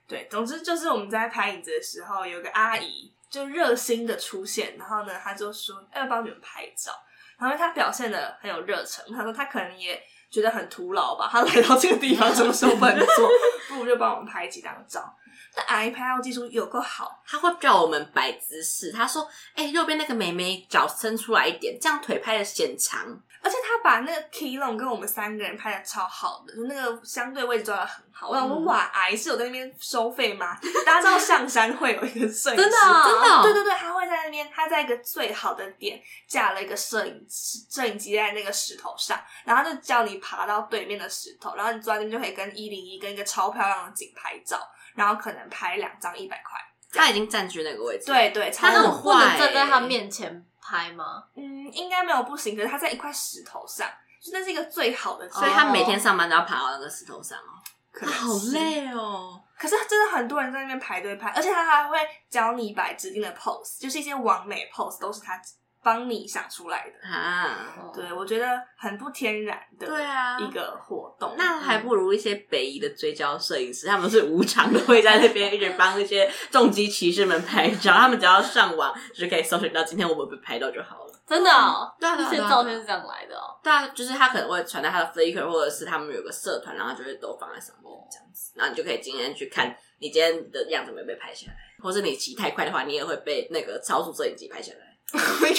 [0.07, 6.91] 对，总之就是我们在拍影子的时候，有个阿姨就热心的出现，然后呢，她就说要帮你们拍照，
[7.37, 10.01] 然后她表现的很有热忱，她说她可能也。
[10.29, 11.27] 觉得很徒劳吧？
[11.31, 13.29] 他来到这个地方，什么时候不能做？
[13.69, 15.15] 不如就帮我们拍几张照。
[15.55, 18.91] 那阿姨拍照技术有够好，他会叫我们摆姿势。
[18.91, 28.29] 他说：“哎、欸，右边那个妹妹脚伸出来一点，这样腿拍的显长。”而且他把那个 Keylong 跟我们三个人拍的超好的，就那个相对位置抓的很好。
[28.29, 30.57] 我想说，嗯、哇，阿姨是有在那边收费吗？
[30.85, 44.59] 大家知道象山会有一个摄影师，真的、哦，真的、哦，对对对，他会在那边，他在一个最好的点架了一个摄影摄影机在那个石头上，然后他就叫你爬到对面的石头，然后你坐在那边就可以跟一零一跟一个超漂亮的景拍照，
[44.95, 46.59] 然后可能拍两张一百块。
[46.91, 50.45] 他已经占据那个位置，对对，他那种不能站在他面前。
[50.69, 51.23] 拍吗？
[51.35, 52.55] 嗯，应该没有不行。
[52.55, 53.87] 可是他在一块石头上，
[54.21, 57.57] 就那是一个最好的，所以他每天上班都要爬到那个石头上哦。
[57.91, 59.41] 可能好累哦。
[59.57, 61.97] 可是真的很多人在那边排队拍，而且他还会
[62.29, 65.41] 教你摆指定的 pose，就是一些完美 pose 都是他
[65.83, 67.75] 帮你想出来的啊。
[67.93, 71.35] 对，我觉得很不天然的，对啊，一个活动。
[71.37, 77.93] 那还不如一些北宜的追焦摄影师，他们是无偿的，会在那边一直帮一些重机骑士们拍照。
[77.93, 81.13] 他们只要上网，就是可以搜寻到今天我们被拍到就好了。
[81.27, 83.59] 真的哦，对啊，这些照片是这样来的哦。
[83.63, 94.88] 对啊，就是他可能会传到他的 Flickr，或者是他们有个社团，然后就会都放在上面这样子，然后你就可以今天去看你今天的样子没被拍下来，或是你骑太快的话，你也会被那个超速摄影机拍下来。
[95.41, 95.55] 没有，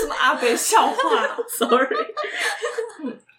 [0.00, 2.14] 什么阿北笑话？Sorry。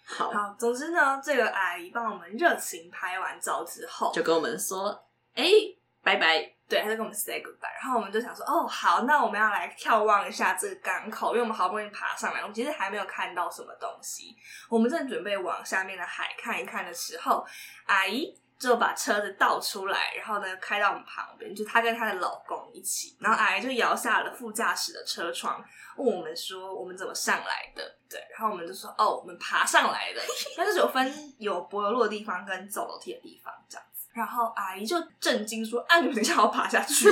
[0.04, 4.90] 好，好，总之呢，这个阿姨帮我们热情拍完照之后，就跟我们说
[5.34, 14.36] ：“哎、欸，拜拜。”对，他就跟我们 say goodbye，然后我们就想说，哦，好，那我们要来眺望一下这个港口，因为我们好不容易爬上来，我们其实还没有看到什么东西。
[14.68, 17.42] 我们正准备往下面的海看一看的时候，
[17.86, 25.64] 阿姨就把车子倒出来，然后呢开到我们旁边，就她跟她的老公一起，然后阿姨就摇下了副驾驶的车窗，
[25.96, 27.96] 问我们说我们怎么上来的？
[28.08, 30.20] 对，然后我们就说，哦，我们爬上来的，
[30.56, 34.08] 那就是有分有柏油路的地方跟走楼梯的地方，这样子。
[34.14, 37.08] 然后阿姨就震惊说：“啊，你们等一下要爬下去。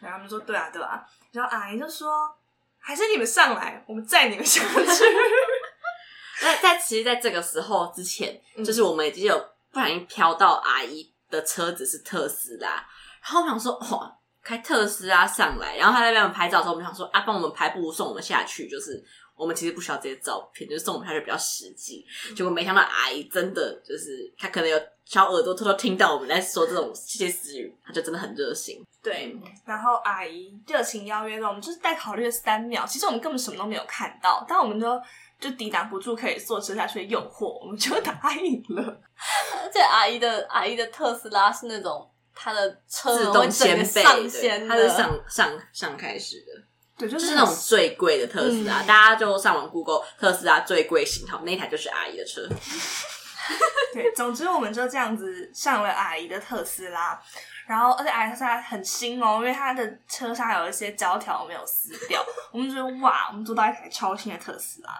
[0.00, 2.34] 然后他们说：“对啊，对啊。”然后阿姨就说
[2.80, 4.80] ：“还是你们上来，我们载你们下去。
[6.42, 12.68] ”那在其实，在这个时候之前，嗯、就是我们已经有不小心飘到阿姨的车子是特斯拉，
[13.22, 19.04] 然后我想说：“哇，开特斯拉上来。”然后他在那边拍照的时候，我们想说：“啊，帮我们拍，不如送我们下去。”就是。
[19.36, 22.04] 我们其实不需要这些照片，就是送我们下去比较实际。
[22.36, 28.84] 结果没想到阿姨真的就是，她可能有小耳朵偷偷听到我们在说这种窃窃私语，她就真的很热心。
[29.02, 32.84] 对，然后阿姨热情邀约了我们，就是在考虑了三秒。
[32.84, 35.00] 其实我们根本什么都没有看到，但我们都
[35.40, 39.00] 就抵挡不住可以坐车下去的诱惑，我们就答应了。
[39.62, 46.62] 而且阿姨的阿姨的特斯拉是那种她的车自动掀背的，它是上上上开始的。
[46.98, 52.46] 对，就是、就是那种最贵的特斯拉，嗯、大家就上网 Google 特斯拉最贵型号，那一台就是阿姨的车。
[53.94, 57.18] 对，总之我们就这样子上了阿姨的特斯拉，
[57.66, 62.22] 然后而且阿姨特斯拉很新哦，因为它的车上有一些胶条没有撕掉，
[62.52, 64.90] 我们就觉得哇，我们坐到一台超新的特斯拉。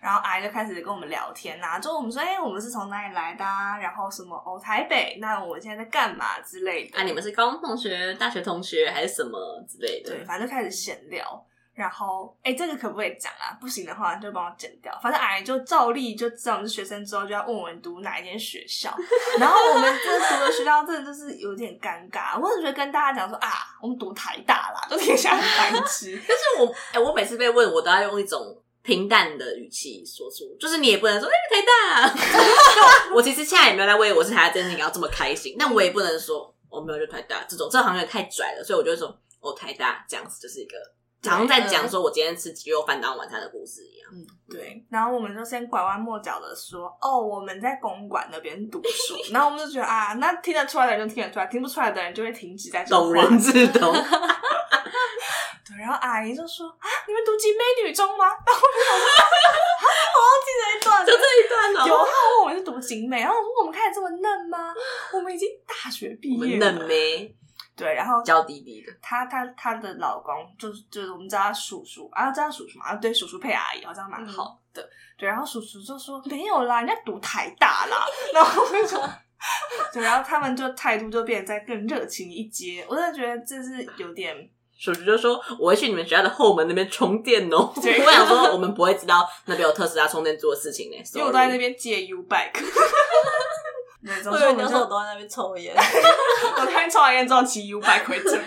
[0.00, 3.78] 然后阿姨就开始跟我们聊天呐，就我们说，哎，我们是从哪里来的啊？
[3.78, 5.18] 然后什么哦，台北？
[5.20, 6.98] 那我们现在在干嘛之类的？
[6.98, 10.10] 啊，你们是高中同学、大学同学还是什么之类的？
[10.10, 11.44] 对，反正就开始闲聊。
[11.74, 13.52] 然后，哎，这个可不可以讲啊？
[13.60, 14.98] 不行的话就帮我剪掉。
[15.02, 18.96] 反正阿姨就照例就知道我们是学生之后，就要问我们读哪一间学校。
[19.38, 22.40] 然后我们这读的学校真的就是有点尴尬。
[22.40, 23.50] 我只觉得跟大家讲说啊，
[23.82, 26.18] 我们读台大啦，就听起来很白痴。
[26.26, 28.40] 但是我哎，我每次被问，我都要用一种
[28.86, 33.10] 平淡的语气说出，就是你也不能说哎台大。
[33.12, 39.08] 我其实现在也没有在为我是台大这件事情要这么开心，但我也不能说我没有就台大这种，这好像太拽了，所以我就会说
[39.40, 40.76] 哦台大这样子就是一个。
[41.24, 44.08] 好像在讲说，我今天吃鸡肉饭当晚餐的故事一样。
[44.12, 44.86] 嗯，对。
[44.88, 49.16] 然后我们就先拐弯抹角的说，哦，我们在公馆那边读书。
[49.34, 52.94] 然后我们就觉得啊，那听得出来的人就听得出来，听不出来的人就会停止在这。
[52.94, 53.92] 懂人自懂。
[55.66, 55.76] 对。
[55.78, 58.24] 然后阿姨就说啊，你们读景美女中吗？
[58.26, 59.06] 然后我就想说，
[60.14, 61.86] 我忘记这一段，就这一段了。
[61.86, 64.74] 有号问我们是读景美，然后我说我们看起来这么嫩吗？
[65.12, 67.34] 我们已经大学毕业了，嫩没？
[67.76, 79.06] 对，然后娇滴滴的，她她她的老公就是就是我们叫他叔叔啊，叫他叔叔嘛，啊对，叔叔配阿姨好像蛮好的，嗯、对，然后叔叔就说没有啦，人家读台大啦，然后我就说，
[79.92, 84.34] 对，然后他们就态度就变得再更热情一阶，我真的觉得这是有点，
[84.78, 92.62] 叔叔就说我会去你们学校的后门那边充电哦， 对我想说我们不会知道那边有特斯拉充电做的事情呢， 因为我都在那边借 U bike。
[94.30, 98.40] 我以为你要说我都在那边抽烟，我那边抽完烟之后骑 U bike 回正。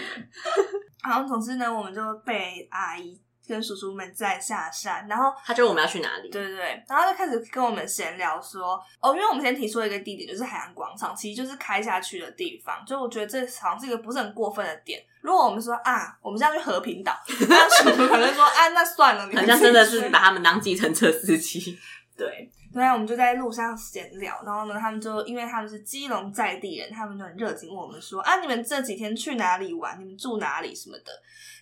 [1.02, 6.30] 好，总之呢，我们就被阿姨跟叔叔们在下山，然后他就问我们要去哪里？
[6.30, 12.84] 对对对，然后就开始跟我们闲聊说，哦，因为我们先提出了一个地点，就是海洋广场，其实就是开下去的地方。
[12.86, 15.04] 就我觉得这好像是一个不是很过分的点。
[15.22, 17.14] 如果我们说啊，我们现在去和平岛，
[17.50, 21.78] 那叔叔可能说啊，那算了，你好像真的是把他们当计程车司机。
[22.16, 22.50] 对。
[22.71, 29.99] 对啊，我们就在路上闲聊，然后呢，他们就因为他们是基隆在地人，他们就很热情问我们说啊，你们这几天去哪里玩？
[29.99, 31.12] 你们住哪里什么的？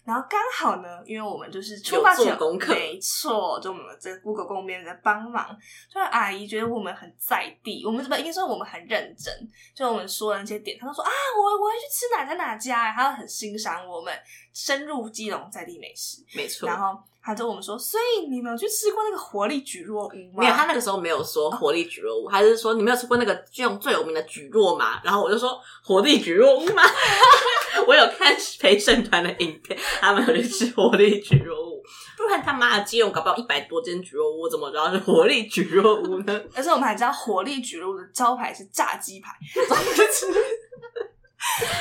[0.04, 5.58] 然后刚好呢，因为我们就是出发前功课，没错，就我们这个 Google 公边在帮忙，
[5.94, 9.34] 就是阿姨觉得我们很在地，我们怎么应该说我们很认真，
[9.74, 14.14] 就我们说的那些点，他都说啊，我我要去吃哪家哪家，他很欣赏我们
[14.54, 17.02] 深入基隆在地美食，没错，然后。
[17.28, 20.38] 他就我们说，所以你们有去吃过那个活力蒟蒻屋吗？
[20.38, 25.02] 没有，他那个时候没有说活力蒟蒻屋，还、哦、是说你没有吃过那个就用最有名的蒟蒻嘛？
[25.04, 26.82] 然后我就说活力蒟蒻屋嘛。
[27.86, 31.84] 我有看陪审团的影片，他们有去吃活力蒟蒻屋，
[32.16, 36.42] 不然他妈的基隆搞不好一百多间蒟蒻屋，怎么知道是活力蒟蒻屋呢？
[36.56, 39.32] 而且我们还知道活力蒟蒻屋的招牌是炸鸡排，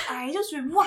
[0.09, 0.85] 哎，就觉得哇，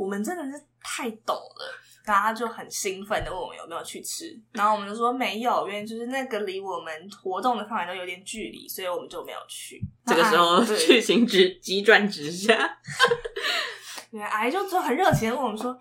[0.00, 1.78] 我们真的是太懂了。
[2.02, 9.80] 然后他就很兴奋的问我们有没有去吃，然后我们就说没有，因为就是那个离我们活动的范围都有点距离，所以我们就没有去。
[10.06, 12.78] 这个时候剧情直急转直下，
[14.10, 15.78] 对，阿姨就就很热情的问我们说，要不要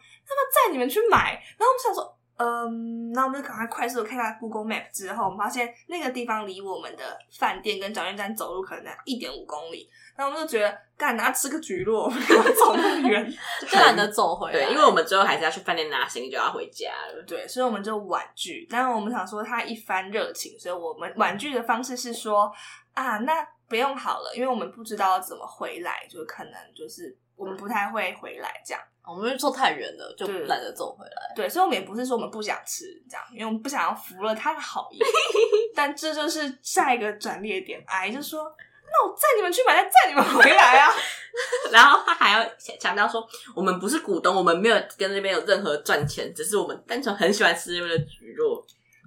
[0.54, 1.32] 载你们去买？
[1.58, 7.04] 然后我们想说，嗯，然后我们就赶快快速的看下 Google Map 之后，我们发现那个地方离我们的
[7.38, 9.90] 饭店跟转运站走路可能一点五公里。
[10.16, 13.30] 然后我们就觉得，干拿吃个橘络，我们走那么远，
[13.70, 14.54] 就懒得走回来。
[14.54, 17.24] 对，因为我们最后还是要去饭店拿行李，就要回家了。
[17.28, 18.68] 对，所以我们就婉拒。
[18.70, 22.52] 但是我们想说他一番热情，所以我们婉拒的方式是说
[22.94, 28.82] 啊，那不用好了，因为我们不知道怎么回来，就可能就是我们不太会回来这样。
[29.10, 31.34] 我们就坐太远了，就懒得走回来。
[31.36, 35.00] 对，所以我们也不是说我们不想吃这样，因为我们不想要服了他的好意。
[35.76, 38.46] 但这就是下一个转捩点，哎，就说。
[38.92, 40.90] 那我载你们去买，再载你们回来啊！
[41.72, 42.44] 然后他还要
[42.80, 43.24] 强调说，
[43.56, 48.66] 我们不是股东，我们没有跟那边有任何赚钱，只是我们单纯很喜欢吃那边的蒟蒻。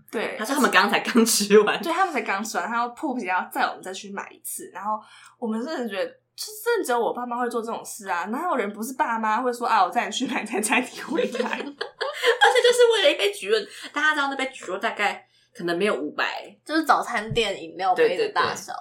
[0.08, 4.70] 对，他说他们刚才刚吃完，对，他们才刚吃完，他要迫不及待要载我们再去买一次。
[4.72, 5.00] 然后
[5.36, 6.16] 我们真的觉得，就
[6.64, 8.24] 真的只有我爸妈会做这种事啊！
[8.26, 11.50] 哪有人不是爸妈会说啊，我载你去买，再载你回来？
[11.50, 18.72] 而且就是为了一杯橘润，大家知道那杯橘润大概可能没有五百，就是早餐店饮料杯的大小。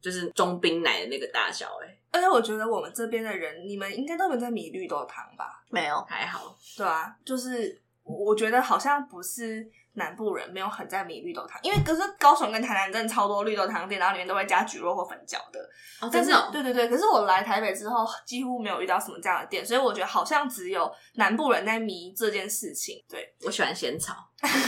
[0.00, 5.60] 就是中冰奶的那个大小哎、欸，而且我觉得我们这边的人，你们应该都没在米绿豆汤吧？
[5.70, 6.56] 没有，还好。
[6.76, 15.60] 对啊，就是我觉得好像不是南部人没有很在迷绿豆汤，因为可是高雄跟台南真的超多绿豆汤店，然后里面都会加蒟蒻或粉饺的。
[16.00, 23.04] 哦，但是，哦、对对对，可是我来台北之后几乎没有遇到什么这样的店，所以我觉得好像只有南部人在迷这件事情。
[23.08, 24.14] 对，我喜欢仙草，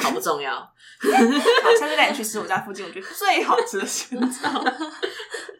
[0.03, 0.53] 好不重要。
[0.61, 4.63] 好，下次带你去吃我家附近我觉得最好吃的仙草。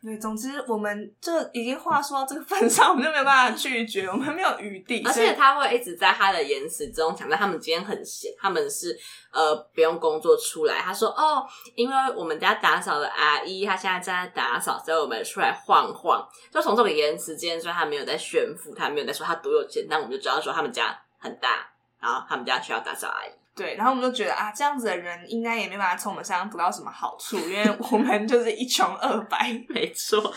[0.00, 5.02] 对，总之我们就已经话说到这个份上，我们就没有办法拒绝，我们没有余地。
[5.04, 8.96] 而且他会一直在他的言辞中强调，他们今天很闲，他们是
[9.32, 10.78] 呃不用工作出来。
[10.80, 16.24] 他说哦，因为我们家打扫的阿姨她现在正在打扫，所以我们出来晃晃。
[16.52, 21.68] 就从这个言辞间，虽然他没有在炫富，他没有在说他多有钱，但我们就知道说他们家很大，
[22.00, 23.30] 然后他们家需要打扫阿姨。
[23.58, 29.52] 对，然后我们就觉得啊，这样子的人应该也没办法从我们身上得到什么好处，因为 我们就是一穷二白。
[29.68, 30.32] 没错，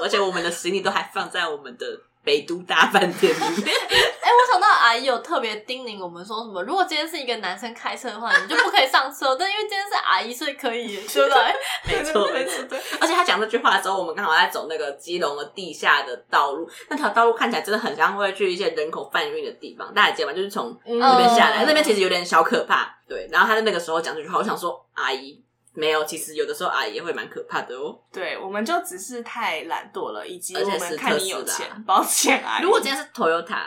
[0.00, 1.84] 而且我们的行李都还放在我们的
[2.24, 3.76] 北都大饭店里面。
[4.24, 9.36] 哎、欸，我想到阿姨有特别叮咛我们说什么，如果今天是一个男生开车的话，你就不可以上车。
[9.36, 11.54] 但因为今天是阿姨，所以可以，对不对？
[11.98, 12.64] 没错，没错。
[12.64, 12.78] 对。
[12.98, 19.92] 而且他讲这句话的时候，我们刚好在走那个基隆的地下的道路，那条道路看起来真的很像会去一些人口贩运的地方。
[19.92, 20.32] 大家记得吗？
[20.34, 22.96] 就是从那边下来，嗯、那边其实有点小可怕。
[23.06, 23.28] 对。
[23.30, 25.38] 然后他在那个时候讲这句话，我想说，阿姨。
[25.74, 27.98] 没有，其实有的时候阿姨也会蛮可怕的哦。
[28.12, 32.60] 对，我们就只是太懒惰了，以及我们看你有钱，抱歉啊。
[32.62, 33.66] 如果今天是 Toyota，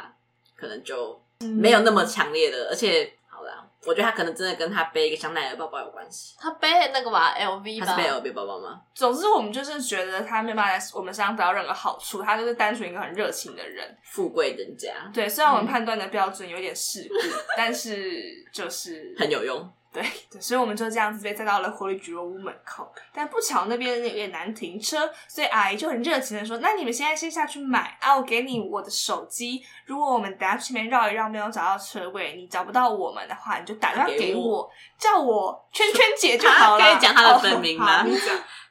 [0.55, 1.21] 可能就
[1.61, 6.35] 没有那么强烈的，嗯、而且好啦，我觉得他可能真的跟他背一个香奈儿包包有关系。
[6.39, 7.85] 他背那个吧，LV 吧？
[7.85, 8.81] 他是背 LV 包包吗？
[8.95, 14.93] 总之，我们就是觉得他没办法在我们身上得到任何好处，他就是单纯一个很热情的人，富贵人家。
[15.13, 19.71] 对，虽然我们判断的标准有点世故，嗯、但是就是很有用。
[19.97, 29.63] 对，对，所以我们就这样子被载到了火力菊若屋门口，但不巧那边有点难停车，所以阿姨就很热情的说：“那你们现在先下去买啊，我给你我的手机。
[29.85, 34.69] 如果我们等下去前面绕一绕没有找到车位，你找不到我们的话，你就打电话给我，
[34.99, 36.85] 叫我圈圈姐就好了。
[36.85, 38.07] 可以讲她的本名吗？”哦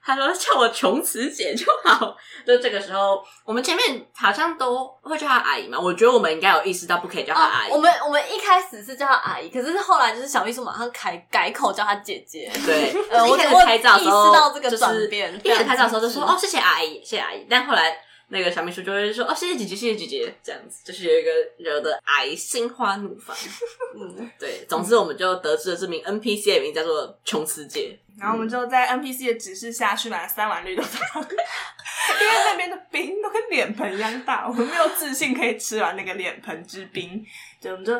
[0.07, 5.77] 他说叫我琼慈姐就好，就这个时候，我们前面好像都会叫她阿姨嘛。
[5.81, 7.71] 我觉得我们应该有意识到不可以叫她阿姨。
[7.71, 12.49] 哦、我们我们一开始是叫她阿姨，可是后来就是小秘书马上改改口叫她姐姐。
[12.65, 17.45] 对，呃，我一开始拍照的时候意识到这个转变，一开始拍照的时候就说哦谢谢阿姨，谢谢阿姨。
[17.51, 17.99] 但后来
[18.29, 23.37] 那个小秘书就会说哦谢谢姐姐，谢谢姐姐，这样子就是有一个惹得阿姨心花怒放。
[23.97, 27.99] 嗯，对，总之我们就得知了这名 NPC 的名叫做琼斯姐。
[28.19, 37.23] 然后我们就在 NPC 的指示下去买了三碗绿豆汤，因为那边的冰都跟脸盆一样大，我们没有自信可以吃完那个脸盆之冰。
[37.61, 37.93] 对，我们就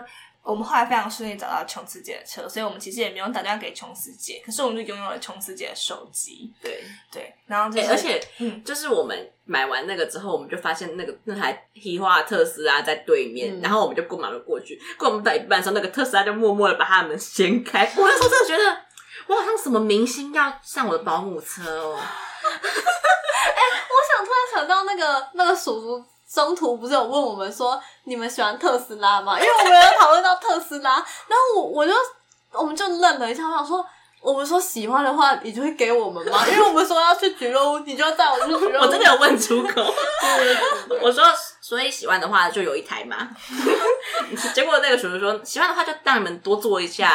[0.47, 6.55] 我们后来非常顺利找到琼斯姐的车，所以我们其实也没有打电话给琼斯姐，可是我们就拥有了琼斯姐的手机。
[6.63, 17.91] 对对，然后、就是欸、而且嗯，就是我们买完那个之后，我们就发现那个那台黑化特斯拉在对面，嗯、然后我们就过马路过去，过马路到一半的时候，那个特斯拉就默默的把他们掀开。
[17.97, 18.87] 我那时候真的觉得。
[19.29, 21.99] 我好像什么明星要上我的保姆车哦！
[21.99, 29.39] 哎、欸，我想突然想到那个那个叔叔中途不是有问我们说，你们喜欢特斯拉吗？
[29.39, 31.05] 因为我们有讨论到特斯拉，然
[31.55, 31.93] 后我我就
[32.53, 33.87] 我们就愣了一下，我想说，
[34.21, 36.45] 我们说喜欢的话，你就会给我们吗？
[36.49, 38.85] 因为我们说要去菊若屋，你就要带我们去菊若屋。
[38.85, 39.95] 我真的有问出口，
[41.01, 41.25] 我说
[41.61, 43.29] 所以喜欢的话就有一台嘛。
[44.53, 47.09] 结果那个叔叔说喜欢的话就让你们多坐一下。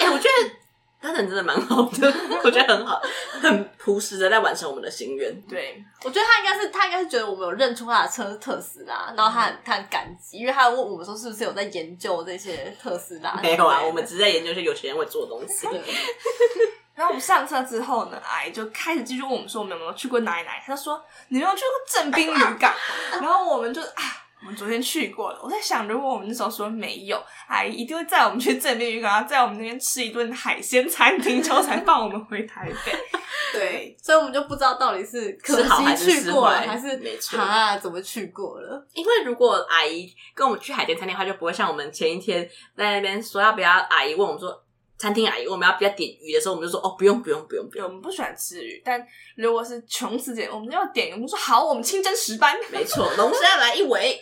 [0.00, 0.63] 哎、欸，我觉得。
[1.04, 2.98] 他人真的蛮好的， 我觉得很好，
[3.42, 5.30] 很朴实的在完成我们的心愿。
[5.42, 13.38] 对，我觉得他应该是他应该是觉得我们有认出他的车是特斯拉，然后他很他很感激，因为他问我们说是不是有在研究这些特斯拉。
[13.42, 15.66] 没有啊，我们只是在研究一些有钱人会做的东西。
[15.66, 15.78] 对
[16.94, 22.72] 然后我们上车之后呢，阿姨就开始继续问我们说我们有没有去过哪里哪里，他就说你没有去过正滨渔港，
[23.20, 24.23] 然后我们就啊。
[24.44, 27.18] 我们昨天去过了，我在想，如果我们那时候说没有，
[27.48, 32.92] 阿姨一定会载我们去正面渔港，在我们那边吃一顿海鲜餐厅，之后才放我们回台北。
[33.54, 38.86] 对，所以我们就不知道到底是可惜去过了，还是没错啊，怎么去过了？
[38.92, 44.63] 因为如果阿姨跟我们去海鲜餐厅的话，就不会像我们前一天在那边说要不要，阿姨问我们说。
[44.96, 47.86] 餐厅阿姨，我们要不要点鱼的时候，我们就说哦，不用，不用，不用，不用。
[47.86, 49.04] 我们不喜欢吃鱼，但
[49.36, 52.56] 如果是琼慈姐，我们要点鱼，我们说好，我们清蒸石斑。
[52.70, 54.20] 没错，龙虾来一尾。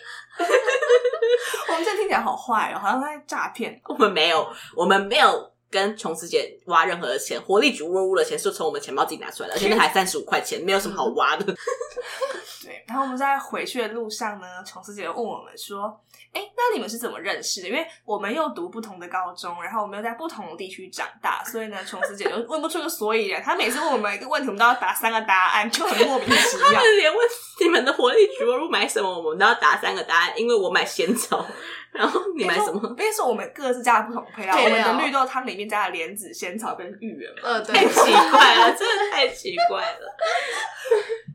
[1.69, 3.79] 我们现在听起来好坏哦，好像在诈骗。
[3.85, 11.45] 我们没有，我们没有跟琼慈姐挖任何的钱，活力菊若屋的钱是从我们钱包自己拿出来的，而且那还三十五块钱，没有什么好挖的。
[12.65, 16.01] 对，然后我们在回去的路上呢，琼斯姐问我们说。
[16.33, 17.69] 哎，那你们是怎么认识的？
[17.69, 23.41] 因为我们又读不同的高中，然后我们又在不同的地区长大，所以呢，琼斯姐就问不出个所以然。
[23.41, 26.65] 她每次问我们一个问题，我们都要答三个答案，就很莫名其妙。
[26.73, 27.27] 他们连问
[27.61, 30.33] 你们的活力菊若屋买什么，我们都要答三个答案。
[30.35, 31.45] 因为我买仙草，
[31.91, 32.81] 然后你买什么？
[32.97, 37.31] 因为是我们各自加了不同配料，我们的绿豆汤里面加了莲子、仙草跟芋圆。
[37.43, 40.15] 呃，对， 太奇怪了，真的太奇怪了。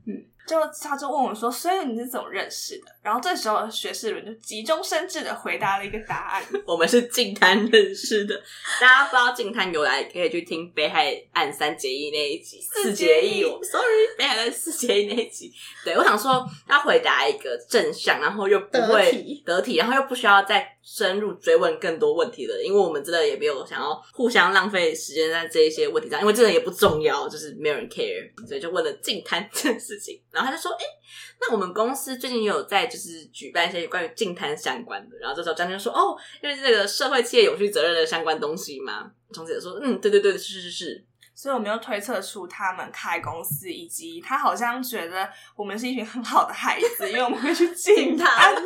[0.09, 0.26] 嗯。
[0.49, 8.38] 就他就问我说：“所以你是怎么认识的？”然后这时候学士伦就急中生智的回答了一个答案：“我们是净滩认识的。”
[8.78, 12.61] 大家不知道净滩由来，可以去听《北海岸三结义》那一集。
[12.61, 15.50] 四结义，我 sorry，北海岸四结义那一集。
[15.82, 30.20] 对，我想说，要回答一个正向，然后又不会得体，得体，然后又不需要再深入追问更多问题了，因为我们真的也没有想要互相浪费时间在这一些问题上，因为这个也不重要，就是没有人 care，所以就问了净滩这件事情。
[30.30, 30.86] 然后他就说：“哎、欸，
[31.40, 35.16] 那我们公司最近也有在就就是举办一些关于净滩相关的。
[35.18, 41.04] 然后这时候张就说：“哦，因为这个社会企业永续责任的相关东西嘛。”从此说：“嗯，对对对，是是是。”
[41.34, 48.56] 所以我们又推测出他们开公司，以及他好像觉得我们是一群很好的孩子，因为我们会去 净滩。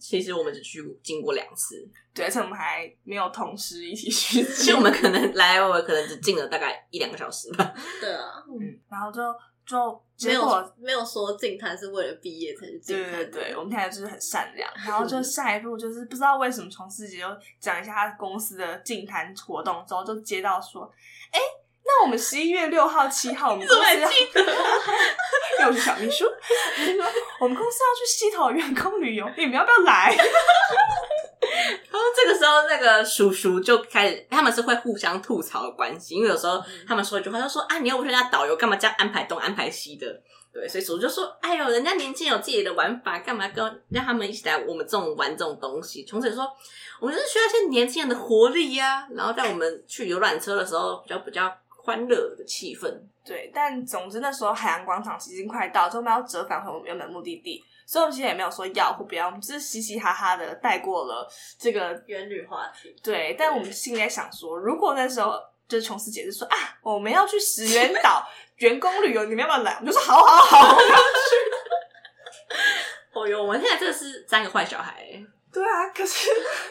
[0.00, 4.42] 其实我们只去进过两次，对，而且我们还没有同时一起去。
[4.42, 7.72] 其实我们可能来来回回可能只进了大概一两个小时吧。
[8.00, 9.20] 对啊，嗯，然后就
[9.66, 13.12] 就没有没有说净滩是为了毕业才去净滩。
[13.12, 14.70] 对对对，我们现在就是很善良。
[14.86, 17.26] 然后就下一步就是不知道为什么从师姐就
[17.60, 20.90] 讲一下他公司的净滩活动之后，就接到说，
[21.32, 21.40] 哎。
[21.88, 24.10] 那我们十一月六号、七号，我们公司要，
[25.68, 26.34] 又是小秘书，说
[27.38, 30.12] 我们公司要去西头员工旅游，你们要不要来？
[32.16, 40.06] 这个时候，那个叔叔就开始，他们是会互相吐槽的关系，因为有时候他们说一句话，就说啊，你又不是人家导游，干嘛这样安排东安排西的？
[40.52, 46.04] 对，所以叔叔就说，哎呦，人家年轻人有自己的玩法，干嘛跟让他们一起来我们这种玩这种东西？
[46.04, 46.46] 从此说，
[47.00, 49.08] 我们就是需要一些年轻人的活力呀、啊。
[49.14, 51.52] 然后在我们去游览车的时候，比较比较。
[51.86, 52.92] 欢乐的气氛，
[53.24, 61.26] 对，但总之那时候海洋广场已经快到，就我们要折返回我们原本目的地，所以我们其实也没有说要或不要，我们只是嘻嘻哈哈的带过了
[61.58, 62.94] 这个元旅话题。
[63.02, 68.26] 对，但我们心里在想说，如果那时候就是琼斯姐就说啊，我们要去石原岛
[68.58, 69.76] 员工旅游，你们要不要来？
[69.78, 71.02] 我们就说好好好，我们要去。
[73.14, 75.06] 哦哟，我们现在真的是三个坏小孩。
[75.52, 76.28] 对啊，可是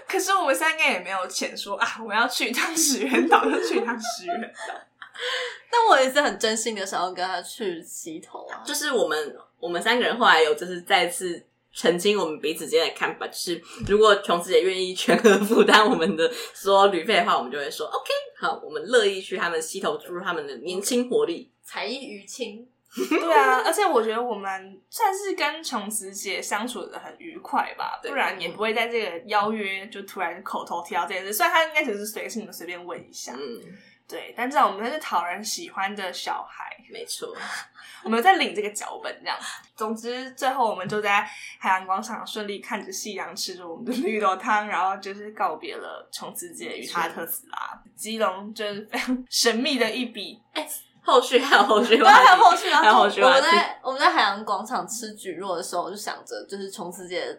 [0.08, 4.76] 可是我们三个也没有钱说啊，我们要去一趟石原岛，就去一趟石原岛。
[5.72, 11.44] 但我也是很真心的想要跟他去洗头啊，就是我们我们三个人后来有就是再次
[11.74, 18.10] 澄清我们彼此之间的看法，就是如果琼子姐愿意全额负担我们的所有旅费的话，我们就会说 OK，
[18.40, 22.68] 好，我们乐意去他们洗头注入他们的年轻活力，才艺于亲。
[22.96, 31.34] 对啊，而且我觉得我们算是跟琼子姐相处的很愉快吧，不然也不会在这个邀约就突然口头提到这件事。
[31.34, 33.34] 虽然他应该只是随性的随便问一下。
[33.34, 33.62] 嗯
[34.08, 37.36] 对，但至少我们是讨人喜欢的小孩，没错。
[38.04, 39.36] 我们在领这个脚本，这样。
[39.76, 41.28] 总之，最后我们就在
[41.58, 47.82] 海洋广场顺利看着夕阳，吃着我们的绿豆汤，然后就是告别了琼斯姐与她的特斯拉。
[47.96, 50.40] 基隆就是非常神秘的一笔。
[50.54, 50.68] 哎，
[51.02, 53.22] 后续还有后续，对，还有后续，还有后续。
[53.22, 57.36] 我们在我们在海洋广场吃蒟蒻的时候，我就想着，就是琼斯姐。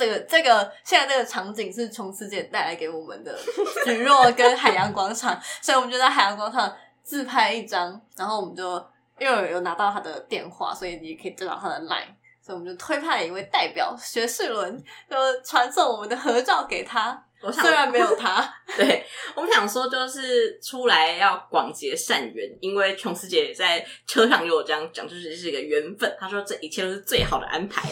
[0.00, 3.38] 这个这个现在这个场景是琼斯姐带来给我们的
[3.86, 8.82] 雨若跟海洋广场，所以我们就在海洋广场自拍一张，然后我们就
[9.18, 12.08] 因为有拿到他的电话，所以你可以知道他的 line，
[12.40, 17.22] 所以我们就推派一位代表学士伦，就传送我们的合照给他。
[17.42, 26.14] 我想虽然没有他， 对，我们想说就是出来要广结善缘，因为琼斯姐在车上有这样讲，就是是一个缘分。
[26.20, 27.90] 他说这一切都是最好的安排，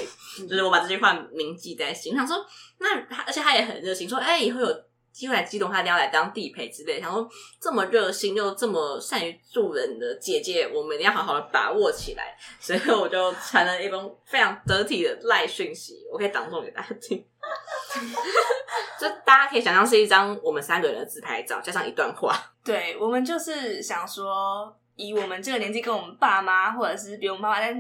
[0.49, 2.15] 就是我把这句话铭记在心。
[2.15, 2.45] 想说
[2.79, 7.01] 那他，而且他也很热心，说哎，以后有机会来激动，他一定要来当地陪之类。
[7.01, 7.27] 想说
[7.59, 12.37] 这么热心又这么善于助人的姐姐，我们一定要好好的把握起来。
[12.61, 17.25] 所以我就传了一封非常得体的赖讯息，我可以当众给大家听。
[19.01, 22.35] 就大家可以想象是一张我们三个人的自拍照，加上一段话。
[22.65, 27.75] 对，我们就是想说，以我们这个年纪跟我们爸妈，或者是比我们爸妈再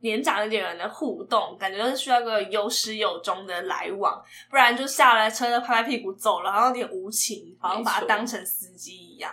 [0.00, 4.20] 年长一点人的互动，感觉都是需要一个有始有终的来往，
[4.50, 9.32] 不然就下了车就拍拍屁股走了，好像有点无情，好像把他当成司机一样。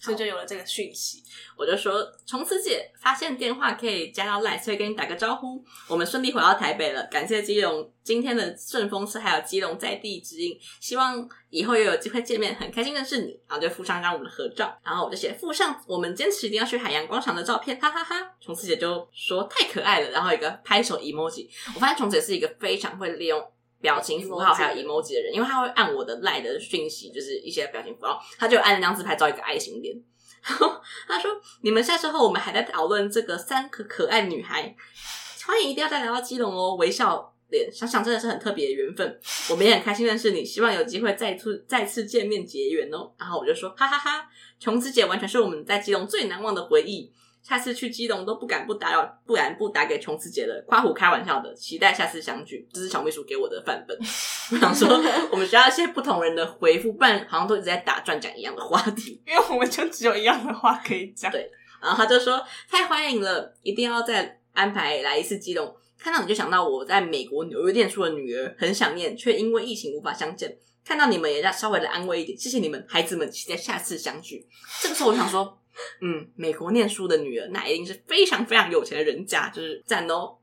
[0.00, 1.22] 所以就有了这个讯息，
[1.56, 5.62] 我就说琼斯姐发现电话可以加到赖，所以跟你打个招呼。
[5.86, 10.58] 我们顺利回到台北了，感谢基隆今天的顺风车，还有基隆在地之音。
[10.80, 13.38] 希望以后又有机会见面，很开心认识你。
[13.46, 18.32] 然后就附上一张我们的合照，然后我就写附上我们坚持一定要去海洋广场的照片，哈哈哈，哈。
[18.40, 21.46] 从此姐就说太可爱了，然后一个拍手 emoji。
[21.74, 23.40] 我发现从此姐是一个非常会利用。
[23.80, 29.96] 表情符号还有 emoji 的人，因为他会按我的 lie 的讯息，就是一些表情符号，他就按那张自拍照一个爱心脸。
[30.42, 34.74] 然 后他说：“你们下车后，我们还在讨论这个三个可爱女孩，
[35.46, 39.20] 欢迎一定要再来到基隆哦。”微笑脸，想想真的是很特别的缘分。
[39.50, 43.12] 我们也很开心认识你，希望有机会再次再次见面结缘哦。
[43.18, 47.12] 然后我就说：“哈哈哈哈，琼子姐完全是我们在基隆最难忘的回忆。”
[47.42, 50.62] 下次去基隆都不敢不打扰，不敢不打给琼斯姐的。
[50.68, 52.68] 夸虎开玩笑的，期待下次相聚。
[52.72, 53.98] 这是小秘书给我的范本。
[54.52, 54.88] 我想说，
[55.32, 59.20] 我们需要一些不同人的回复，不然好像都一直在打转讲一样的话题。
[59.26, 61.32] 因为我们就只有一样的话可以讲。
[61.32, 61.50] 对，
[61.82, 65.74] 然后他就说太欢迎了，一定要再安排来一次基隆。
[65.98, 70.56] 看到你就想到我在美国纽约念书的女儿，很想念，却因为疫情无法相见。
[70.84, 74.46] 看到你们也要稍微的安慰一点，谢谢你们，孩子们，期待下次相聚。
[74.82, 75.56] 这个时候我想说。
[76.00, 80.36] 嗯，美国念书的女儿，那一定是非常非常有钱的人家，就是赞哦。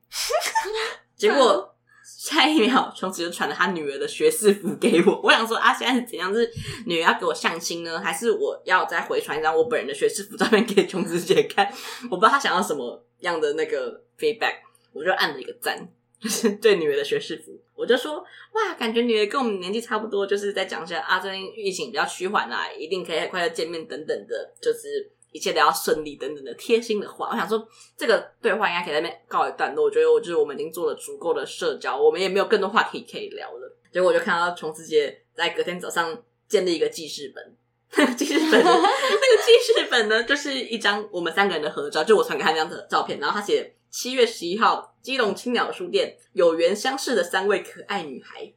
[1.15, 5.19] 结果下一秒，琼子就传了他女儿的学士服给我。
[5.21, 6.33] 我想说啊，现在是怎样？
[6.33, 6.49] 是
[6.85, 11.67] 女儿要给我相亲呢，还是我要再回传一张我本人的学士服照片给琼子姐看？
[12.09, 14.55] 我不知道她想要什么样的那个 feedback，
[14.93, 15.87] 我就按了一个赞，
[16.19, 18.23] 就是对女儿的学士服，我就说
[18.53, 25.11] 哇，感觉女儿跟我们年纪差不多，就是在讲一下啊，最近疫情比较趋缓啦，一定可以很快的见面等等的，就是。
[25.37, 27.65] 一切都要顺利等等的贴心的话，我想说
[27.95, 29.85] 这个对话应该可以在那边告一段落。
[29.85, 33.77] 我觉得，我就是我们已经做了足够的社交，我们也没有更多话题可以聊了。
[33.93, 48.53] 结果我就看到琼子姐在隔天早上建立一个记事本，记事本，那个记事本呢，就是一张我们三个人的合照，就我传给他那张的照片，然后他写七月十一号，基隆青鸟书店有缘相识的三位可爱女孩。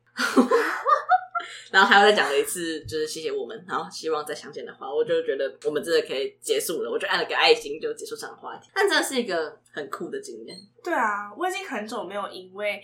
[1.71, 8.71] 然后他又再讲了一次，就是谢谢我们，然后希望再相见的话，我就觉得我们真的可以结束了，我就按了个爱心，就结束这场话题。
[8.75, 10.57] 但真的是一个很酷的经验。
[10.83, 12.83] 对啊，我已经很久没有因为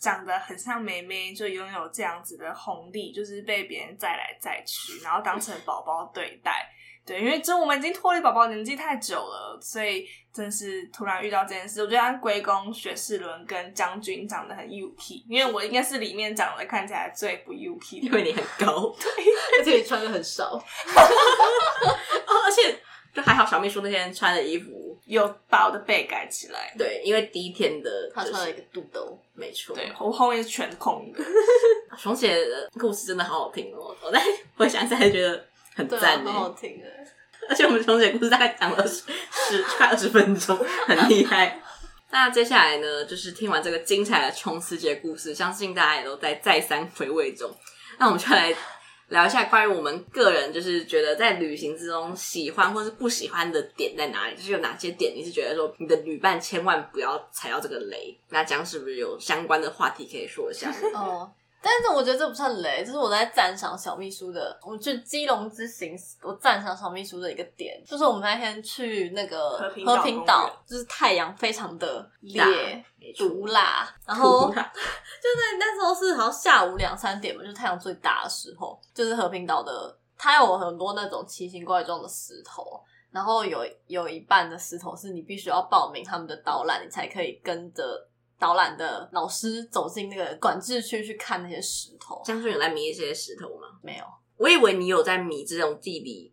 [0.00, 6.70] 长得很像梅梅就拥有这样子的红利，就是被别人载来载去，然后当成宝宝对待。
[7.06, 10.04] 对，因为就我们已经脱离宝宝年纪太久了，所以
[10.34, 19.08] 真是突然遇到这件事，我觉得他归功雪士伦跟将军长得很 UK，因为我应该是里面长得看起来最不 UK，因为你很高，对，
[19.60, 20.46] 而且你穿的很少，
[22.26, 22.76] 哦，而且
[23.14, 31.24] 就还好，小秘书那天穿的衣服有把我的背盖起来，对，因为第一天的、就是、他穿了一个肚兜，没错，对，我后面是全空的。
[31.96, 34.20] 熊姐的故事真的好好听哦，我在
[34.56, 35.46] 回想起来觉得。
[35.76, 36.86] 很赞、欸，很、啊、好听的。
[37.48, 40.58] 而且我们琼姐故事大概讲了十十快二十分钟，
[40.88, 41.60] 很厉害。
[42.10, 47.48] 那接下来呢，就是听完这个精彩的琼斯节故事，相信大家也都在再三回味中。
[47.98, 48.52] 那我们就来
[49.08, 54.34] 聊一下关于我们个人，就是觉得在旅行之中喜欢或是不喜欢的点在哪里？
[54.34, 58.18] 就是有哪些点你是觉得说你的旅伴千万不要踩到这个雷？
[58.30, 60.72] 那这样是不是有相关的话题可以说一下？
[60.94, 61.30] 哦。
[61.68, 64.56] 但是我觉得这不算雷，这是我在赞赏小秘书的。
[64.62, 72.44] 我们去基隆之行，我赞赏小秘书的一个点，就是我们那天去那个和平岛，就是太阳非常的烈、
[73.18, 87.82] 毒辣，然后 就是那时候是好像下午两三点嘛，就是太阳最大的时候，就是和平岛的，它有很多那种奇形怪状的石头，然后有有一半的石头是你必须要报名他们的导览，你才可以跟着。
[88.38, 92.20] 导览的老师走进那个管制区去看那些石头。
[92.24, 93.68] 将军有在迷这些石头吗？
[93.82, 94.04] 没有，
[94.36, 96.32] 我以为你有在迷这种地理。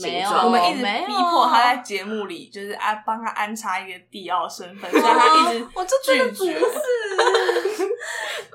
[0.00, 6.58] 没有，我们一直逼迫他在节目里，就是安帮他安插一个地奥身份，所以他一直我就觉得不是。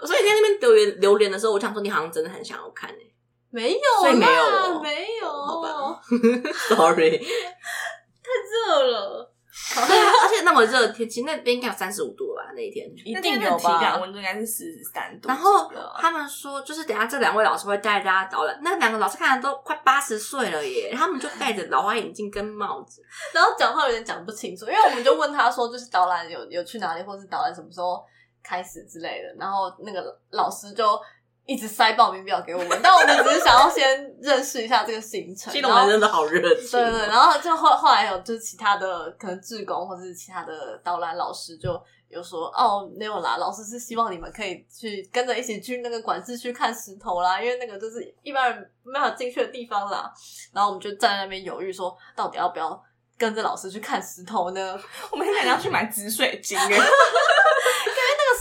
[0.08, 3.14] 所以在那边留言留言的时候，我想说你好像真的很想要看诶、欸。
[3.52, 5.30] 没有，所以没有，没有。
[5.30, 6.02] 好吧，
[6.70, 9.32] Sorry，太热了。
[9.78, 12.39] 而且那么热的天气，那边应该有三十五度吧？
[12.60, 13.80] 那一天一定有吧？
[13.80, 15.30] 体感温度应该是四十三度。
[15.30, 18.60] 然后他们说，就是等下这两位老师会带大家导览。
[18.62, 23.02] 那两个老师看起来都快八十岁了耶，他们就戴着老花眼镜跟帽子，
[23.34, 24.66] 然后讲话有点讲不清楚。
[24.66, 28.04] 因为我们就问他说，就是导览有有去哪里，或是导览什么时候
[28.44, 29.34] 开始之类的。
[29.40, 31.00] 然后那个老师就。
[31.46, 35.52] 一直塞报名表给我们，但我们只是想要先认识一下这个行程。
[35.52, 36.70] 基隆人真的好热情。
[36.70, 41.74] 对对对，然后就后后来有就是其他的可能志工或者是其他的导览老师就
[42.10, 50.12] 有说哦没有啦，老师是希望你们可以去跟着一起去那个管制区看石头啦，因为那个就是一般人没法进去的地方啦。
[50.52, 52.84] 然后我们就站在那边犹豫说，到底要不要
[53.18, 54.80] 跟着老师去看石头呢？
[55.12, 56.68] 我们现在要去买紫水晶哎。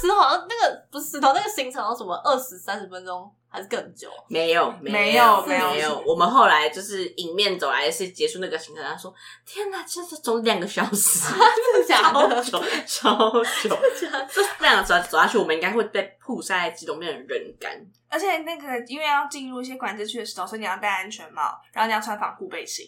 [0.01, 4.11] 石头好像那个不是石头，那个行程要什么二十三十分钟还是更久？
[4.29, 6.03] 没有，没有，没有，没有。
[6.07, 9.13] 我们后来就是迎面走来是结束那个行程，他说
[9.47, 11.29] ：“天哪，真是走两个小时，
[11.73, 12.43] 真的假的？
[12.43, 13.69] 超久，超久。
[14.31, 17.73] 就那样走走下去，我们应该会被曝晒在基隆变成人干。
[18.11, 21.43] 而且那个因为要进入一些管制区的时候，所以你要戴安全帽，
[21.73, 22.87] 然后你要穿防护背心。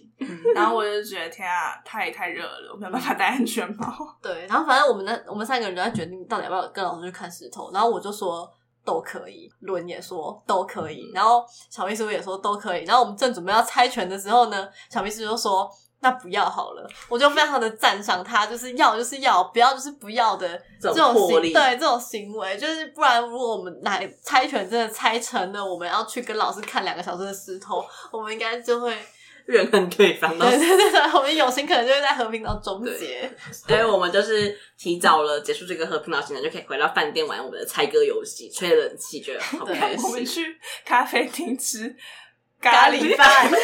[0.54, 4.16] 然后我就觉得天啊，太太热了，我没有办法戴安全帽。
[4.22, 7.70] 对，然后反正我们那我们三个人都在决定到底要不要跟老师去看石头。
[7.70, 8.50] 然后我就说
[8.90, 12.84] 都可以，伦也说都可以，然后小秘书也说都可以。
[12.84, 15.70] 然后我们正准备要猜拳的时候呢，小秘书就说。
[16.02, 28.96] 那不要好了，我就非常的赞赏他，就是要就是要，不要就是不要的这种行，对这种行为，就是不然如果我们来猜拳真的猜成了，我们要去跟老师看两个小时的石头，我们应该就会
[29.50, 30.38] 怨恨对方。
[30.38, 33.30] 对对对对， 我们友情可能就会在和平岛终结。
[33.52, 40.04] 所以我们就是提早了结束这个和平岛行程，就可以回到饭店玩我们的猜歌游戏，吹冷气，觉得好开心。
[40.08, 41.94] 我们去咖啡厅吃
[42.60, 43.50] 咖喱饭。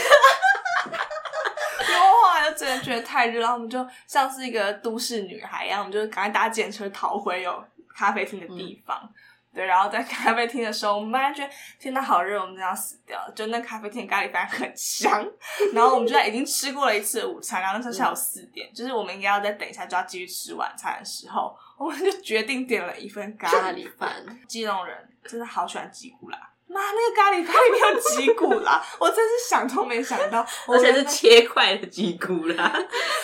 [2.56, 7.62] 真的觉得太热，然后我们就像是一个都市女孩一样，我们就赶快搭电车逃回有
[7.94, 8.98] 咖啡厅的地方。
[9.02, 9.10] 嗯
[9.56, 13.32] 对，然后在咖啡厅的时候，我们班觉得天呐，好热，我们真要死掉了。
[13.34, 15.26] 就那咖啡厅咖喱饭很香，
[15.72, 24.14] 然后我们就在已经吃过了一次午餐，然后那时候下午四点，嗯、就是我们应该要再等一下就要继续吃晚餐的时候，我们就决定点了一份咖喱饭。
[24.46, 26.38] 基隆人真的好喜欢吉古拉。
[26.68, 32.72] 妈，那个咖喱饭里面有脊骨啦，我真是想都没想到， 而且是切块的脊骨啦，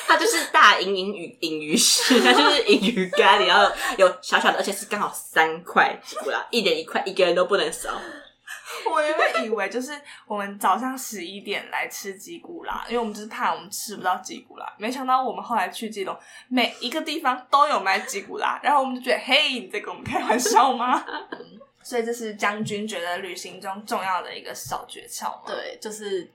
[0.07, 7.90] 它就是大隐隐鱼隐鱼式，它就是隐鱼咖喱，然后有小小的，而且是刚好三块脊骨啦，一人一块，一个人都不能少。
[8.90, 9.93] 我原本以为就是
[10.26, 16.16] 我们早上十一点来吃吉古拉，因为我们就是怕我们吃不到吉古拉，没想到我们后来去基隆，
[16.49, 21.05] 每一个地方都有卖吉古拉，然后我们就觉得，嘿，你在跟我们开玩笑吗？
[21.83, 25.43] 所以这是将军觉得旅行中重要的一个小诀窍吗？
[25.47, 26.30] 对，就是。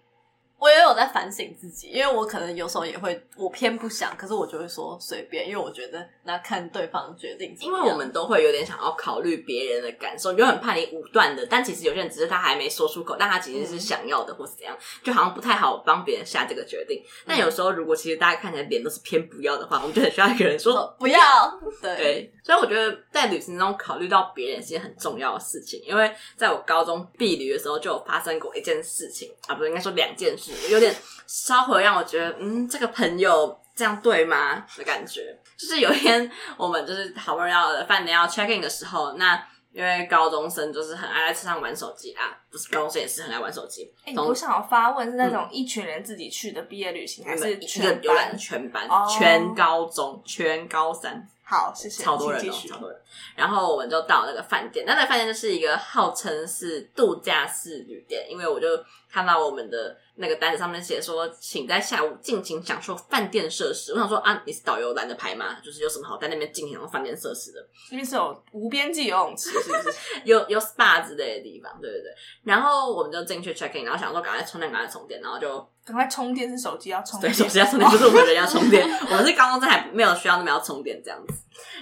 [0.59, 7.55] 我也有在反省自己，因为我可能有时候也会，我偏不想，可是我就会说随便，因为我觉得那看对方决定。
[7.59, 17.03] 因为我们都会有点想要考虑别人的感受，就很怕你武断的，但其实有些人只是他还没说出口，但他其实是想要的，或是怎样，就好像不太好帮别人下这个决定。
[17.25, 21.19] 但有时候如果其实大家看起来脸都是偏不要的话，我们就很需要一个人说 不要。
[21.81, 30.46] 对，对，所以我觉得在旅行中考虑到别人是件很重要的事情，因为在我高中避旅的时候就有发生过一件事情啊，不是应该说两件事。
[30.69, 30.95] 有点
[31.25, 34.65] 稍微让我觉得，嗯，这个朋友这样对吗？
[34.77, 39.41] 的感觉，就是有一天我们就是好不容易要饭店要 check in 的时候，那
[39.71, 43.93] 因为高中生就是很爱在车上玩手机啊，不是高中生也是很爱玩手机。
[44.05, 51.27] 哎、欸，我想要发问，是那种一群人自己去的毕业旅行，嗯、还是一个游览全班、哦、全高中、全高三？
[51.49, 52.03] 好，谢谢。
[52.03, 53.01] 超多人哦，超多人。
[53.33, 58.67] 然后我们就到那个饭店，那那个饭店就是一个号称是度假式旅店，因为我就
[59.09, 63.93] 看到我们的那个单子上面写说，请在下午尽情享受饭店设施。
[63.93, 65.57] 我想说啊，你是导游懒得排吗？
[65.63, 67.65] 就是有什么好在那边尽情用饭店设施的？
[67.91, 69.97] 因为是有无边际游泳池，是不是？
[70.25, 72.11] 有有 SPA 之类的地方，对对对。
[72.43, 75.65] 然后我们就进去 check in，然后想说赶快充电，赶快充电，然后就。
[75.87, 78.85] 赶快充电，是手机要充电，对，手机要充电， 不是我们人要充电。
[79.09, 81.33] 我们是高中生，还没有需要那么要充电这样子。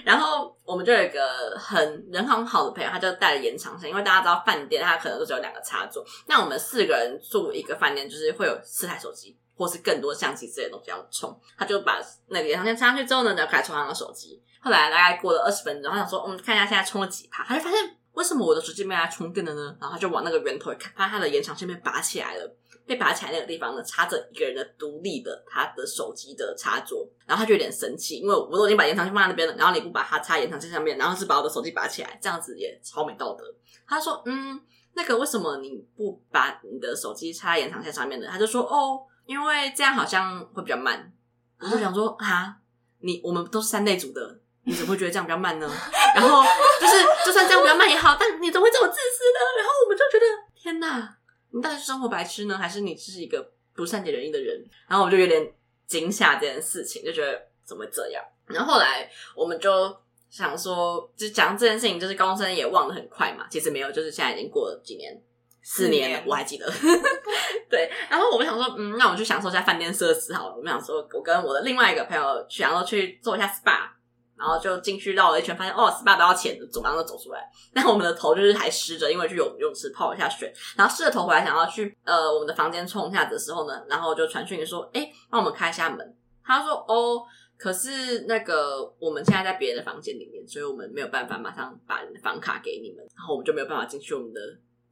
[0.04, 11.36] 然后我们就有一个很人很好的朋友，他就带了延长线，因为大家知道饭店它可能都只有两个插座，那我们四个人住一个饭店，就是会有四台手机或是更多相机之类的东西要充。
[11.58, 14.40] 他就把那个延长线插上去之后呢，就开始充他的手机。
[14.60, 19.76] 后来大概过了二十分钟，他想说，嗯，看一下现在充了几趴，他就发现为什么我的手机没来充电了呢？
[19.80, 22.56] 然后他就往那个源头一看，发现他的延长线被拔起来了。
[22.86, 33.44] 被拔起来那个地方呢，插着一个人的独立的他的手机的插座，然后他就有点生气，因为我都已经把延长线放在那边了，然后你不把它插延长线上面，然后是把我的手机拔起来，这样子也超没道德。
[33.88, 34.60] 他说：“嗯，
[34.94, 41.12] 那个为什么你不把你的手机插延长线上面呢？”他就说：“哦，因为这样好像会比较慢。”
[41.60, 42.56] 我就想说：“啊，
[43.00, 45.70] 你我们都是三类组的，你怎么会觉得这样比较慢呢？”
[46.14, 46.42] 然后
[46.80, 49.40] 就是就算这样比较慢也好，但你怎么会这么自私呢？
[49.58, 51.15] 然后我们就觉得天哪！
[51.56, 54.62] 你到底是生活白痴呢，还是你是一个不善解人意的人？
[54.86, 55.50] 然后我就有点
[55.86, 58.22] 惊吓这件事情，就觉得怎么会这样？
[58.44, 59.96] 然后后来我们就
[60.28, 63.46] 想说，就讲这件事情，就是高中生也忘得很快嘛。
[63.50, 65.18] 其实没有，就是现在已经过了几年，
[65.62, 66.70] 四年了，我还记得。
[67.70, 70.56] 对，然后我们想说，嗯，那我们去享受一下饭店设施好了。
[70.56, 73.95] 我们想说，我跟我的另外一个朋友去，想说去做一下 SPA。
[74.38, 77.50] 然后就进去绕了一圈，发现哦，SPA 都要钱的，走廊都走出来。
[77.72, 80.52] 但我们的头就是还湿着，因为去游泳池泡一下水。
[80.76, 86.16] 然后湿着头回来，想要去呃我们的房间冲一下的时候呢，然后就传讯说，哎，帮我们开一下门。
[86.44, 87.24] 他说，哦，
[87.56, 92.98] 可是那个我们现在在别人的房间里面，所以我们没有办法马上把房卡给你们。
[93.16, 94.40] 然后我们就没有办法进去我们的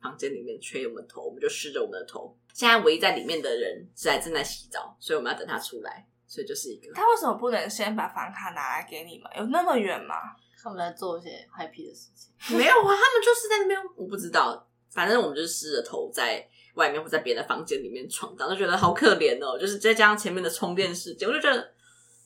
[0.02, 2.36] 房间里面吹我们的头，我们就湿着我们的头。
[2.52, 6.06] 现在唯一在里面的人是在正在洗澡，所以我们要等他出来。
[6.34, 9.30] 所以就是一个，他为什么不能先把房卡拿来给你们？
[9.36, 10.16] 有那么远吗？
[10.60, 12.34] 他们在做一些 happy 的事情。
[12.58, 14.66] 没有啊，他们就是在那边，我不知道。
[14.90, 19.56] 反正我们就是湿着头在外面或在别人的房间里面闯荡，就觉得好可怜哦。
[19.56, 21.56] 就是再加上前面的充电事件，我就觉得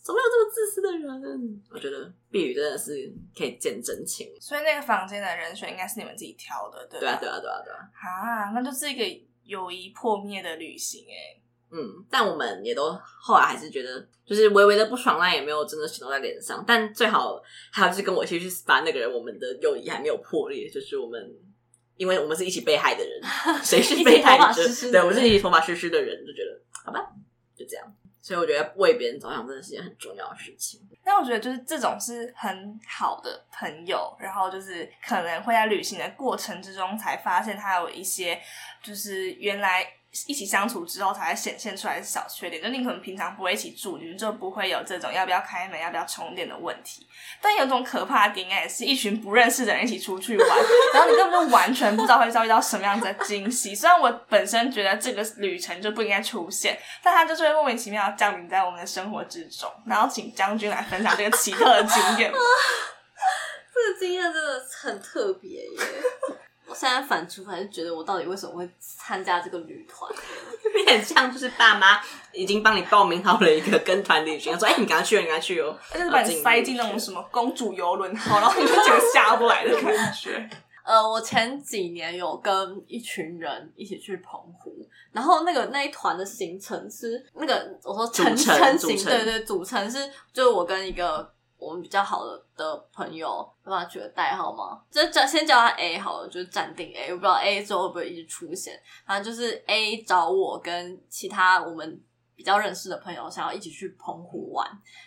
[0.02, 1.62] 怎么有这么自私的人？
[1.70, 4.34] 我觉得碧宇真的是可以见真情。
[4.40, 7.00] 所以那个房间的人选应该是你们自己挑的，对吧？
[7.00, 7.90] 对啊，对啊，对啊，对啊。
[7.92, 11.40] 啊，那就是一个友谊破灭的旅行哎。
[11.70, 16.64] 嗯，但我们也都后来还是觉得，就是微微的不爽，那也没有真的行动在脸上。
[16.66, 17.38] 但最好
[17.70, 20.66] 还有就是跟我一起去 SPA 那个人，我们的友谊还没有破裂。
[20.70, 21.22] 就是我们，
[21.96, 23.20] 因为我们是一起被害的人，
[23.62, 24.62] 谁是被害者？
[24.90, 27.06] 对，我们是一起头发湿湿的人，就觉得好吧，
[27.54, 27.86] 就这样。
[28.22, 30.80] 所以我觉得为别人着想真的是件很重要的事情。
[31.04, 38.40] 但我觉得就是这种是很好的朋友，然后就是可能会在旅行的过程之中才发现他有一些，
[38.82, 39.86] 就是原来。
[40.26, 42.62] 一起相处之后才会显现出来的小缺点。
[42.62, 47.06] 就你可能平常不会一起住，你们就不会有这种要不要开门、要不要充电的问题。
[47.40, 50.48] 但有种可怕的点，应该也是一群不认识的人一起出去玩，
[50.94, 53.74] 然后你根本就完全不知道会遭遇到什么样的惊喜。
[53.74, 59.70] 虽然我本身觉得这个旅程就不应该出现，但它就是会莫名其妙降临在我们的生活之中。
[59.86, 62.32] 然后请将军来分享这个奇特的经验。
[63.74, 65.70] 这个经验真的很特别耶！
[66.68, 70.10] 我现在反出还是觉得，我到底为什么会参加这个旅团？
[70.76, 71.98] 有点像就是爸妈
[72.32, 80.48] 已经帮你报名好了一个跟团旅行，说：“哎、欸，你赶快去哦，你赶快去哦。”就是把你塞进那种什么公主游轮好，然后你就觉得下不来的感觉。
[80.84, 82.52] 呃，我前几年有跟
[82.86, 89.98] 一群人一起去澎湖，然后那个那一团的行程是那个我说成成型，对对，组成是
[90.32, 91.30] 就是我跟一个。
[91.58, 93.26] 我们比较好的的朋友，
[93.64, 94.80] 有办法取个代号吗？
[94.90, 97.10] 就叫先叫他 A 好了，就是暂定 A。
[97.10, 98.80] 我不知道 A 之后会不会一直出现。
[99.04, 102.00] 反正就是 A 找我跟其他我们
[102.36, 104.66] 比较认识的朋友，想要一起去澎湖玩。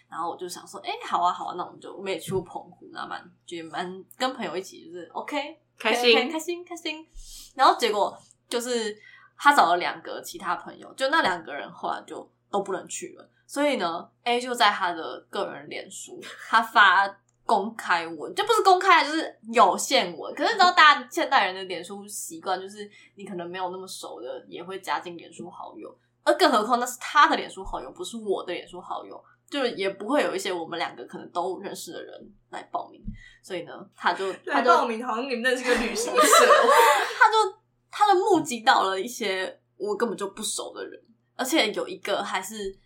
[0.10, 7.08] 然后我就想说，哎、欸，好啊，好啊，那我们就我们也去过澎湖，那蛮觉得蛮跟朋友一起就是 OK，开心 okay, 开心开心。
[7.56, 8.18] 然后结果
[8.50, 8.98] 就是
[9.38, 13.30] 他找了两个其他朋友，就那两个人后来就都不能去了。
[13.52, 17.06] 所以呢，A 就在他的个人脸书，他发
[17.46, 20.34] 公开文，就不是公开，就是有限文。
[20.34, 25.94] 可是你知道，大家现代人的脸书习惯，就是你可能没有那么熟的，也会加进脸书好友。
[26.24, 33.04] 而更何况那是他的脸书好友，不是我的脸书好友，就是也不会有一些我们两个可能都认识的人来报名。
[33.44, 36.22] 所以呢，他就他就报名，好像你们那是个旅行社，
[37.20, 37.60] 他就
[37.92, 40.98] 他就募集到了一些我根本就不熟的人，
[41.36, 42.80] 而且有一个还是。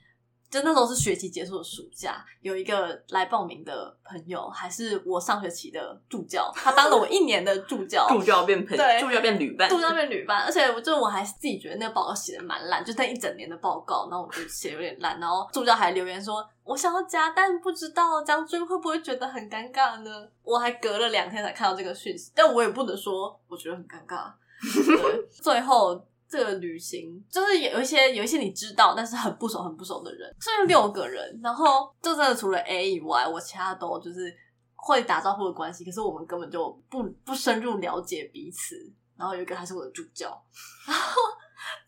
[0.50, 20.10] 就那时候是学期结束的暑假，有一个来报名的朋友，还是我上学期的助教，他当了我一年的助教， 助教变朋，对，助教变旅伴，助教变旅伴，而且我就我还自己觉得那个报告写的蛮烂，就那一整年的报告，然后我就写有点烂，然后助教还留言说，我想要加，但不知道将军会不会觉得很尴尬呢？
[20.44, 24.32] 我还隔了两天才看到这个讯息，但我也不能说我觉得很尴尬，
[25.02, 26.06] 对，最后。
[26.28, 34.34] 这个旅行就是有一些有一些你知道，但是很不熟很不熟的人，所以六个人，然后就真的除了 A 以外，我其他都就是
[34.76, 38.76] 会打招呼的关系，可是我们根本就不不深入了解彼此。
[39.18, 40.28] 然后有一个还是我的助教，
[40.86, 41.22] 然后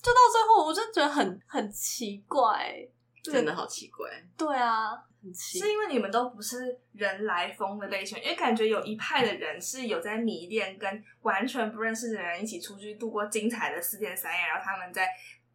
[0.02, 2.74] 就到最后，我就觉得很很奇怪，
[3.22, 4.08] 真的好奇怪。
[4.38, 4.92] 对啊。
[5.34, 15.08] 是因为你们都不是人来疯的类型，因为感觉有一派的人是有在迷恋跟完全不认识的人一起出去度过精彩的四天三夜，然后他们在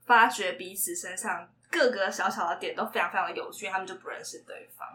[0.05, 4.87] 发掘彼此身上各个小小的点都非常非常的有趣，他们就不认识对方。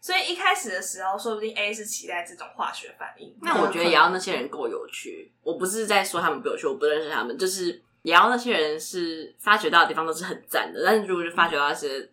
[0.00, 3.34] 所以一开始的时候，说不定 A 是期待这种化学反应。
[3.40, 5.32] 那我觉得也要那些人够有趣。
[5.42, 10.82] 我不是在说他们不有趣，我不认识他们，就是也要那些人是发掘到的地方都是很赞的。
[10.84, 12.06] 但是如果是发掘到一些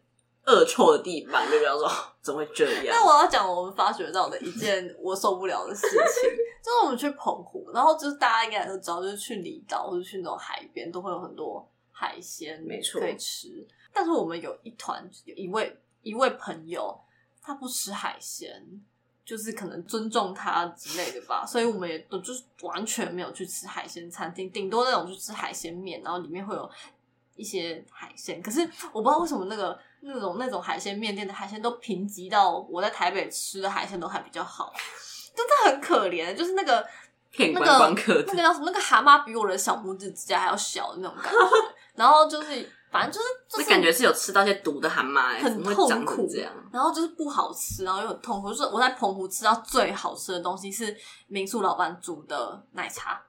[0.45, 1.89] 恶臭的地板，就比方说。
[2.21, 2.95] 怎么会这样？
[2.95, 5.97] 那我要讲我们发觉到的一件我受不了的事情，
[6.63, 13.67] 就是我们去澎湖，然后就是大家应该都知道，就是去离岛或者去那种海边，都会有很多海鲜，没错，可以吃。
[13.91, 16.95] 但是我们有一团有一位一位朋友，
[17.41, 18.63] 他不吃海鲜，
[19.25, 26.69] 就是可能尊重他之类的吧，所以我们也都就是完全没有去吃海鲜餐厅，顶多那种去吃海鲜面，然后里面会有
[27.35, 28.39] 一些海鲜。
[28.43, 28.61] 可是
[28.93, 29.75] 我不知道为什么那个。
[30.03, 34.73] 那种那种海鲜面店的海鲜都评级到我在台北吃的海鲜都还比较好，
[35.35, 36.33] 真的很可怜。
[36.35, 36.83] 就是那个
[37.29, 38.65] 骗观光客，那个那个叫什么？
[38.65, 41.39] 那个蛤蟆比我的小拇指指甲还要小的那种感觉。
[41.93, 43.27] 然后就是反正就是，
[43.57, 46.51] 就是感觉是有吃到一些毒的蛤蟆，很痛苦这样。
[46.73, 48.49] 然后就是不好吃，然后又很痛苦。
[48.49, 50.97] 就是我在澎湖吃到最好吃的东西是
[51.27, 53.21] 民宿老板煮的奶茶，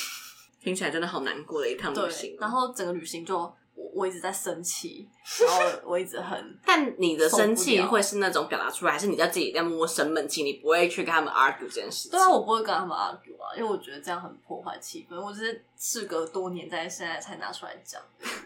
[0.60, 2.36] 听起来真的好难过的一趟旅行。
[2.38, 3.50] 然后整个旅行就。
[3.94, 5.08] 我一直在生气，
[5.40, 10.42] 然后我一直很 但你的生气会是那种表达出来，还是你在自己在默默生闷气？
[10.42, 12.12] 你不会去跟他们 argue 这件事情？
[12.12, 15.20] 对啊，我不会跟他们 argue 啊，因为我觉得这样很破坏气氛。
[15.20, 18.00] 我只是事隔多年，在现在才拿出来讲。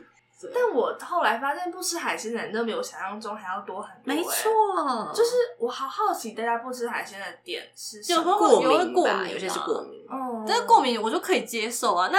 [0.53, 4.15] 但我后来发现，不吃海鲜的人都比我想象中还要多很多。
[4.15, 8.31] 没错，就是我好好奇，大家不吃海鲜的点是什么？
[8.31, 9.27] 有过敏吧？
[9.27, 10.05] 有些是过敏。
[10.09, 12.09] 哦，但是过敏我就可以接受啊。
[12.09, 12.19] 那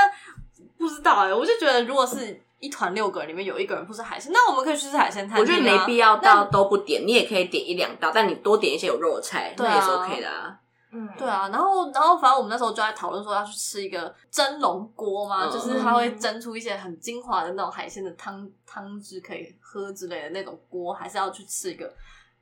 [0.78, 2.42] 不知道哎，我就觉得如果是。
[2.60, 5.40] 一团六个人里面有一个人不吃海鲜，那我们可以去吃海鲜餐厅。
[5.40, 10.58] 我觉得没必要到都不点，你也可以点一两道，但你多点一些有肉的菜，那也是 OK 的啊。
[10.92, 11.50] 嗯，对啊。
[11.50, 21.94] 然后，然后，反正我们那时候就在讨论说要去吃一个蒸笼锅嘛，嗯、就是它会蒸出一些很精华的那种海鲜的汤汤汁可以喝之类的那种锅，还是要去吃一个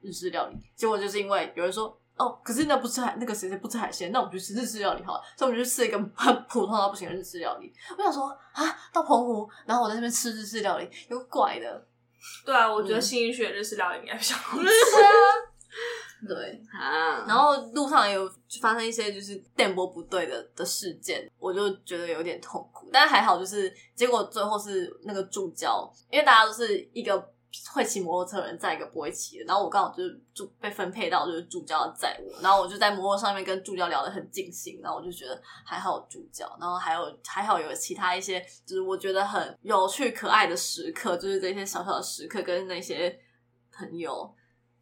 [0.02, 0.58] 日式料理。
[0.76, 5.22] 结果就是因为有人说哦，可是那不吃海，那个谁谁不吃海鲜，那我们就吃日式料理好了。
[5.36, 7.74] 所以我们就吃一个很普通到不行的日式料理。
[7.98, 11.86] 我想说啊，到澎湖，然后我在那边吃日式料理，有怪的。
[12.46, 14.64] 对啊，我觉得新义区的日式料理应该比较好吃。
[14.64, 15.12] 对啊，
[16.28, 22.88] 对啊，然后路上也有发生一些就是电波不对的的事件，我就觉得有点痛苦。
[22.94, 27.33] 但还好，就是结果最后是那个助教，因为大家都是一个。
[27.74, 43.20] 会骑摩托车的人载一个不会骑的，然后我刚好就是助被分配到就是助教要载我，然后我就在摩托上面跟助教聊得很尽兴，然后我就觉得还好助教，然后还有还好有其他一些就是我觉得很有趣可爱的时刻，就是这些小小的时刻跟那些
[43.72, 44.34] 朋友，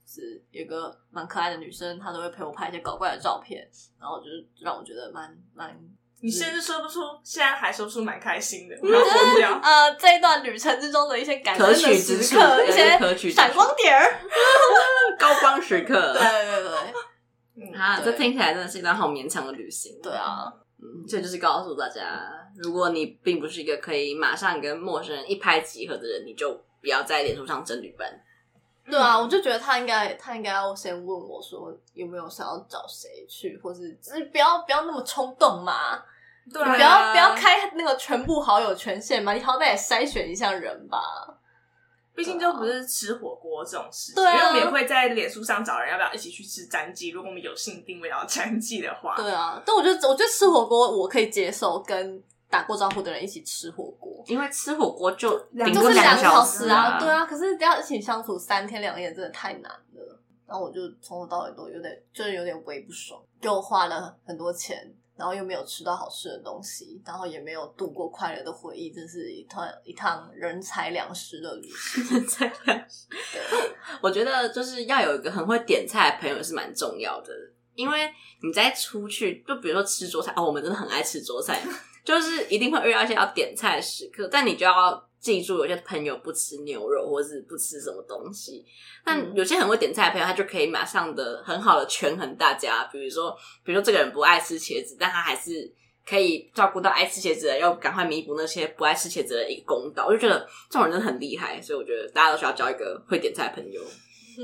[0.06, 3.70] 是有个蛮可爱的女生，她都会陪我拍一些搞怪的照片，
[4.00, 5.78] 然后就是让我觉得蛮蛮。
[6.24, 9.52] 你甚至说不出，现在还说不出蛮开心的，然后疯掉。
[9.64, 14.20] 呃，这一段旅程之中的一些感恩的时刻，一些闪光点儿，
[15.18, 16.14] 高光时刻。
[16.14, 16.94] 对对对，
[17.56, 20.00] 嗯、啊，这听起来真的是一段好勉强的旅行。
[20.04, 20.46] 对啊，
[20.80, 22.04] 嗯，这就是告诉大家，
[22.56, 28.08] 如果你并不是一个可以马上跟陌生人一拍即合的人，你就不要在脸书上征旅伴。
[28.86, 36.04] 对啊，我就觉得他应该，他应该要先问我说有没有想要找谁去，或是就是不要不要那么冲动嘛。
[36.52, 41.00] 对啊，不要不要开那个全部好友权限嘛，你好歹也筛选一下人吧。
[42.14, 47.10] 毕竟就不是吃火锅这种事情，对啊，因为我们也会在脸书上找人，要不要一起去吃詹记？
[47.10, 49.62] 如果我们有幸定位到詹记的话，对啊。
[49.66, 57.26] 但我觉得，我觉得吃火锅我可以接受，跟打过招呼的人一起吃火锅，因为吃火锅就就是两个小时啊，啊对啊。
[57.26, 60.20] 可是要一起相处三天两夜，真的太难了。
[60.46, 64.78] 然后我就从头到尾都有点，就是有点微不爽，又花了很多钱。
[65.22, 72.04] 然后又没有吃到好吃的东西，然后也没有度过快乐的回忆，这是一趟一趟人财两失的旅行。
[72.18, 73.06] 人财两失。
[74.02, 77.32] 我觉得就是要有一个很会点菜的朋友是蛮重要的，
[77.76, 78.12] 因为
[78.42, 81.62] 你在出去，就比如说吃桌菜哦，我们真的很爱吃桌菜，
[82.04, 85.08] 就是一定会遇到一些要点菜的时刻，但你就要。
[85.22, 88.66] 记住，有些朋友不吃牛肉，或是不吃什么东西。
[89.06, 92.86] 但有些很会点菜的朋友，他就可以马上的很好的权衡大家。
[92.86, 93.32] 比如说，
[93.64, 95.72] 比如说这个人不爱吃茄子，但他还是
[96.04, 100.08] 可以照顾到爱吃茄子的人，要赶快弥补那些不爱吃茄子的一个公道。
[100.08, 103.80] 我就觉得这种人真的很厉害，所以我觉得大家都需要交一个会点菜的朋友，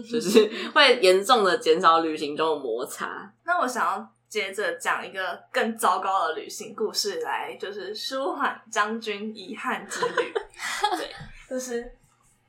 [0.04, 3.34] 就是 会严重的减少旅行中的摩擦。
[3.44, 4.17] 那我想要。
[4.30, 10.34] 接着讲一个更糟糕的旅行故事来，就是舒缓将军遗憾之旅。
[10.98, 11.12] 对，
[11.50, 11.96] 就是，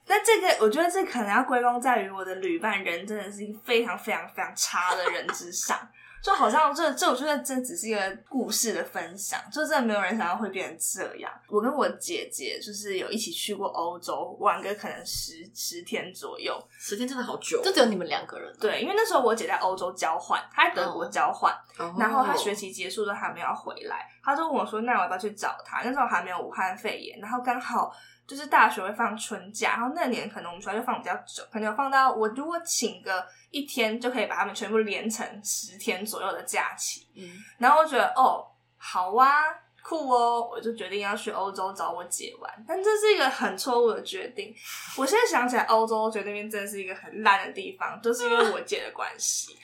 [0.06, 5.78] 但这个我觉得这可能要归功在于我的旅伴人真的是非常非常非常差的人之上。
[6.28, 11.32] 就好像这这，我觉得这只是一个故事的分享，就真的没有人想到会变成这样。
[11.48, 18.54] 我跟我姐姐就是有一起去过欧洲玩个可能十十天左右，十天真的好久，就只有你们两个人。
[18.60, 21.98] 对，因为那时候我姐在欧洲交换，她在德国交换，oh.
[21.98, 27.90] 然后她学期结束都还没有回来，她就问我说：“那我要不要去找她？”那时候还没有武汉肺炎，然后刚好。
[28.28, 37.08] 就是大学会放春假，然后那年可能我们学校就放比较久，可能有放到我如果请个一天就可以把他们全部连成十天左右的假期。
[37.16, 39.44] 嗯，然后我觉得哦，好啊，
[39.82, 42.64] 酷哦，我就决定要去欧洲找我姐玩。
[42.68, 44.54] 但这是一个很错误的决定。
[44.98, 49.56] 我现在想起来，欧洲觉得那边真的是一个很烂的地方，都、就是因为我姐的关系。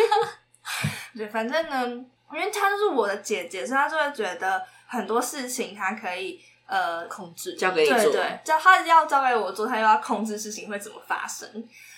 [1.16, 1.86] 对，反正呢，
[2.30, 6.44] 因为她就是我的姐姐，所以她就会觉得很多事情她可以。
[6.66, 11.48] 呃，控制交给你做，对对，叫他要交给我做，他又要控制事情会怎么发生。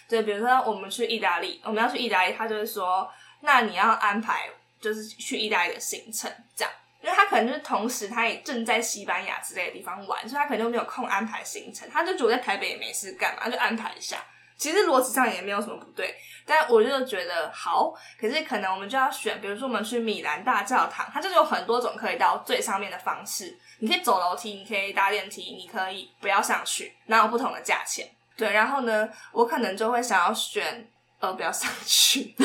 [0.07, 3.11] 对，比如说我们去意大利，我们要去意大利，他就会说，
[3.41, 4.51] 那你要安排
[4.81, 14.19] 就是去意大利的行程，这样，因为他可能就是同时他也正在西班牙之类的地方玩，所以他可能就没有空安排行程，他就觉得在台北也没事干嘛，就安排一下。
[14.59, 17.95] 其实逻辑上也没有什么不对，但我就觉得好。
[18.21, 23.57] 可是可能我们就要选，比如说我们去米兰大教堂，它就是有很多种可以到最上面的方式。
[23.79, 28.05] 你可以走楼梯，你可以搭电梯，你可以不要上去，然后有不同的价钱。
[28.37, 30.89] 对，然后呢，我可能就会想要选
[31.21, 32.35] 呃不要上去。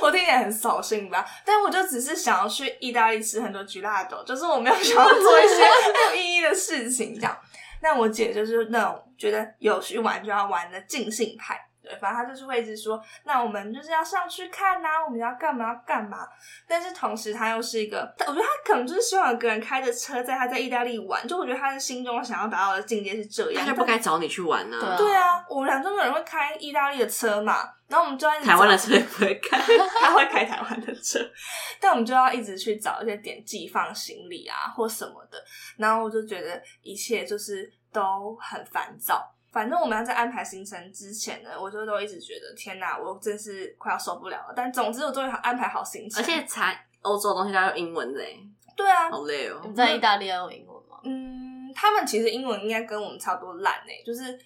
[0.00, 1.26] 我听起来很扫兴吧？
[1.44, 7.36] 但我就只是想要去意大利吃很多 gelato，就是我没有想要做一些没有意义的事情这样。
[7.80, 16.18] 那我姐就是那种觉得有去玩就要玩的尽兴派，对，反正他就是会一直说，那我们就是要上去看呐、啊，我们要干嘛要干嘛。
[16.68, 23.64] 但是同时，他又是一个，我觉得他可能就是希望有个人开着车在他在意大利玩，就我觉得他的心中想要达到的境界是这样。
[23.64, 24.94] 他就不该找你去玩呢、啊？
[24.98, 29.58] 对啊，我们俩都没有人会开意大利的车嘛，然后我们就在台湾的车也不会开，
[30.00, 31.18] 他会开台湾的车，
[31.80, 35.42] 但我们就要一直去找一些点寄放行李啊或什么的，
[35.78, 37.72] 然后我就觉得一切就是。
[37.94, 44.52] 都很烦躁，反正我们要在安排行程之前呢，我就都一直觉得天哪，我真是快要受不了了。
[44.54, 48.20] 但总之我终于安排好行程，而且才欧洲的东西都要用英文的，
[48.76, 49.60] 对啊，好累哦。
[49.64, 50.98] 你在意大利要用英文吗？
[51.04, 54.36] 嗯，他们其实英文应该跟我们差不多烂诶，就是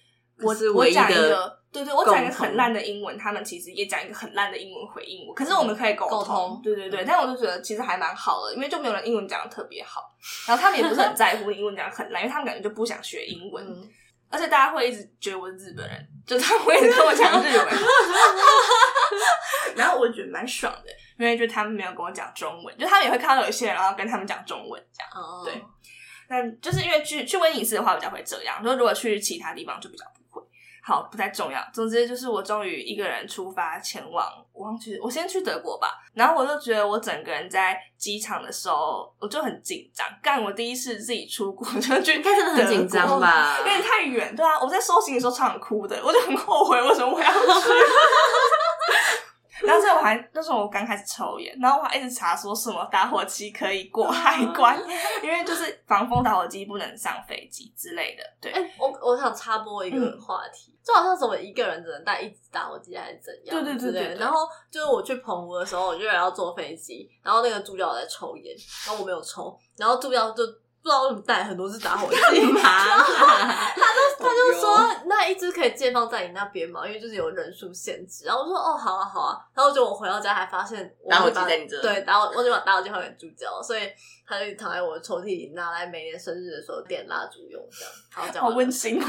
[0.41, 7.03] 我是我讲一个，对对，我讲一个很烂的英文，他们其实也讲一个很烂的英文回应我，可是我们可以沟通，沟通对对对。
[7.05, 10.01] 但我就觉得其实还蛮好的，因为就没有人英文讲的特别好，
[10.47, 13.65] 然后他们也不是很在乎英文讲的很烂，因为他们感觉就不想学英文。
[13.65, 13.89] 嗯
[14.31, 17.67] 而且大家会一直觉得我是日本人，就他们会一直跟我讲日文，
[19.75, 25.09] 然后我觉得蛮爽的，因为就他们没有跟我讲中文，就他们也会看到有一些人，然后跟他们讲中文这样。
[25.15, 25.59] 哦，对
[26.27, 30.05] 那就是因为去去威尼斯的话比较会这样，就如果去其他地方就比较。
[30.81, 31.61] 好，不太重要。
[31.73, 35.89] 总之就是我终于一个人出发前往，我忘记我先去德国吧。
[36.13, 40.07] 然后我就觉得我整个人在机场的时候，我就很紧张。
[40.21, 43.57] 干，我第一次自己出国， 就去应该真的很紧张吧？
[43.59, 44.59] 有点太远，对啊。
[44.59, 47.39] 我在收行李的时候常常哭的，我就很后悔为什么我要去。
[49.61, 54.79] 然后这我还那时候我刚开始抽烟，然后我还一直查说什么打火机可以过海关，
[55.23, 58.23] 因为就是防风打火机不能上飞机之类的。
[58.41, 63.63] 对，哎、欸，我我想插播一个话题，就好像什么一个人只能带一支打火机还是怎样？
[63.63, 64.15] 对对对。
[64.15, 68.55] 然后就是我去澎湖的时候，我就要坐飞机，然后那个助教在抽烟，
[68.87, 70.43] 然后我没有抽，然后助教就。
[70.81, 78.25] 不知道为什么带很多支打火机嘛， 他就他就说那一支可以借放在你那边嘛，因为就是有人数限制。
[78.25, 83.89] 然后我说哦好啊好啊，然后就我回到家还发现我打火机在你这，对，打火我就把打火机还给助教，所以
[84.25, 87.61] 他就躺在我的抽屉里，拿来每年生日的时候点蜡烛用，
[88.11, 88.99] 这样好，好温馨。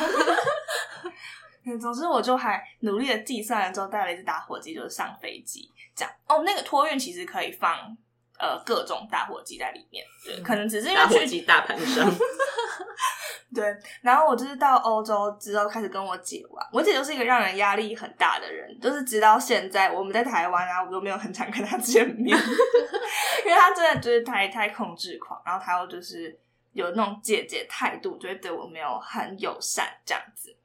[1.80, 6.12] 总之我就还努力的计算了之后带了一支打火机，就是上飞机这样。
[6.26, 7.96] 哦，那个托运其实可以放。
[8.40, 12.10] 呃，各种打火机在里面，对，可能只是因为打火机大盘上。
[13.52, 13.64] 对，
[14.00, 22.34] 然后我就是到欧洲之后开始跟我姐玩，我姐就是一个让人压力很大的人，就是直到现在我们在台湾啊，我都没有很常跟她见面，
[23.44, 26.38] 因为她真的就是太太控制狂，然后她又就是
[26.72, 30.56] 有那种姐姐态度，就会对我没有很友善这样子。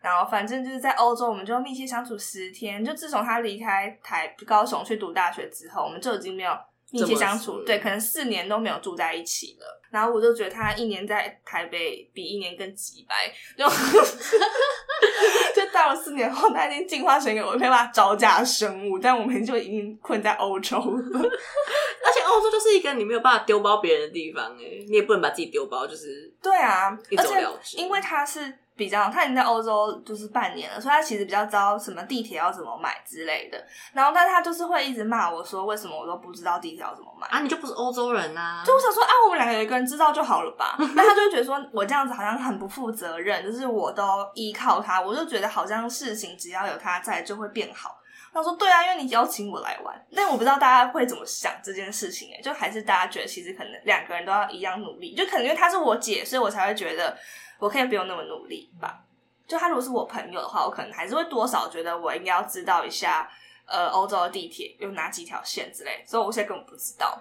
[0.00, 6.52] 然后反正就是在欧洲，我们就密切相处十天，就自从她离开台高雄去读大学之后，我们就已经没有。
[6.92, 9.80] 密切相处，对，可能四年都没有住在一起了。
[9.90, 13.68] 然后我就觉得他一年在台北比一年更急白，就
[15.54, 21.20] 就到了四年后，他已经进化成一个我没办法招架生物，但我们就已经困在欧洲了。
[21.20, 27.46] 而且欧洲就是一个你没有办法丢包别人的地方，哎，你也不能把自己丢包，就是对啊，而且。
[27.76, 28.58] 因为他是。
[28.82, 33.64] 比较，他已经在欧洲就是半年了，所以他其实比较知道什么地铁要怎么买之类的。
[33.92, 37.38] 然后，但他就是会一直骂我说，为什么我都不知道地铁要怎么买啊？
[37.40, 38.64] 你就不是欧洲人啊？
[38.66, 40.74] 就我想说啊，我们两个有一个人知道就好了吧？
[40.96, 44.04] 那他就会觉得说我这样子好像很不负责任，就是我都
[44.34, 47.96] 依靠他，我就觉得好像事情只要有他在就会变好。
[48.32, 57.16] 他说对啊，因为你邀请我来玩，但我不知道大家会怎么想这件事情哎，就还是大家觉得其实可能两个人都要一样努力，就可能因为他是我姐，所以我才会觉得。
[57.58, 59.04] 我可以不用那么努力吧？
[59.46, 63.30] 就他如果是我朋友的话，我可能还是会多少觉得我应该要知道一下，
[63.66, 66.02] 呃，欧洲的地铁有哪几条线之类。
[66.04, 67.16] 所以我现在根本不知道。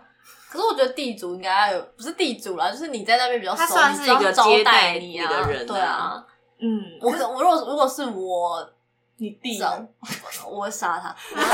[0.50, 6.26] 可是我觉得地主应该要有，不是地主啦，就是你在那边比较熟，他算是一个招待你的人，对啊。
[6.58, 8.68] 嗯，我我如果如果是我，
[9.22, 9.62] 你弟，
[10.50, 11.16] 我会杀他。
[11.36, 11.46] 没有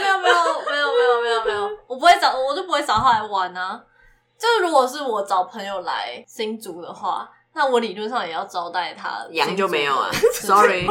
[0.00, 0.34] 没有没有没有
[0.68, 3.80] 没有没有没有没有没有，我不会找，我就不会找他来玩啊。
[4.36, 9.24] 就如果是我找朋友来新竹的话，那我理论上也要招待他。
[9.30, 10.88] 羊就没有啊， sorry。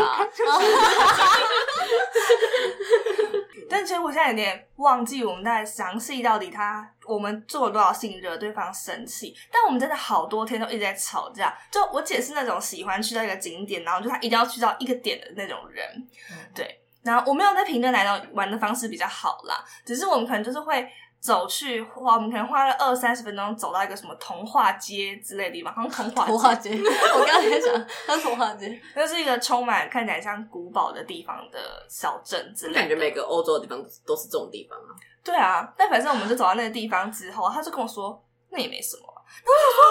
[3.69, 9.35] 但其实我现在有点忘记我们在详细到底他我们做了多少事情惹对方生气。
[9.51, 11.55] 但我们真的好多天都一直在吵架。
[11.71, 15.85] 就我姐是那种喜欢去到一个景点，然后就她一定要去到一个点的那种人。
[16.31, 20.89] 嗯、对，然后我没有在评论哪种玩的方式比较好啦，只是我们可能就是会。
[21.19, 26.71] 走去花，我们可能花了二三十分钟走到一个什么童话街之类的地方，好像童话童话街。
[26.79, 31.59] 我刚才想，它是童话街，那是一个充满看起来像古堡的地方的
[31.89, 32.79] 小镇之类的。
[32.79, 34.95] 感觉每个欧洲的地方都是这种地方啊。
[35.21, 39.03] 对啊，但反正我们就走到那个地方之后，他就跟我说那也没什么。
[39.03, 39.83] 然后我就说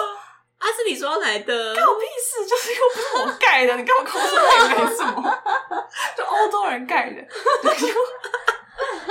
[0.57, 5.21] 啊，是你说来的，干我屁事，就是又不是我盖的，你干嘛跟我说那也没什么？
[6.17, 7.21] 就欧洲人盖的。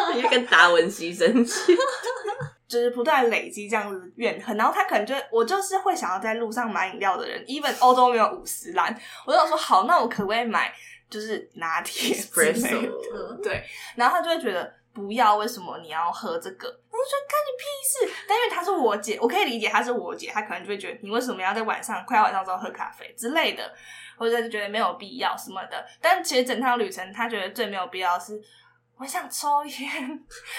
[0.31, 1.77] 跟达文西生气，
[2.69, 8.95] 就是不断累积这样子怨恨，然后他可能就我就是会想要在路上买饮料的人，even 欧洲没有五十兰，
[9.27, 10.73] 我就想说好，那我可不可以买
[11.09, 12.15] 就是拿铁？
[13.43, 13.65] 对，
[13.97, 16.69] 然后他就会觉得不要，为什么你要喝这个？
[16.69, 18.25] 我就说干你屁事！
[18.29, 23.73] 但因为她是我姐，我可以理解她是我姐，她可能就会觉得你为什么要在晚上快要晚上之后喝咖啡之类的，
[24.17, 25.87] 或者就觉得没有必要什么的。
[26.01, 28.43] 但其实整趟旅程，她觉得最没有必要是。
[28.99, 29.81] 我想抽烟，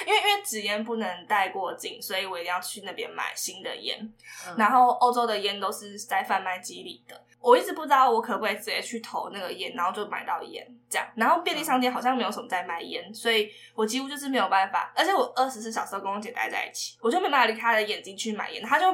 [0.08, 4.00] 因为因为纸烟不能带过境，所以我一定要去那边买新的烟。
[4.48, 11.06] 嗯、然后欧洲的烟都是在贩卖机里的，我一直不知道我可不可以直接去投那个烟，然后就买到烟这样。
[11.16, 14.94] 然后便利商店好像没有什么在卖烟，所以我几乎就是没有办法。
[14.96, 18.64] 而且我二十四小时都跟我姐待在一起，我就没办法离开她的眼睛去买烟。
[18.64, 18.86] 她就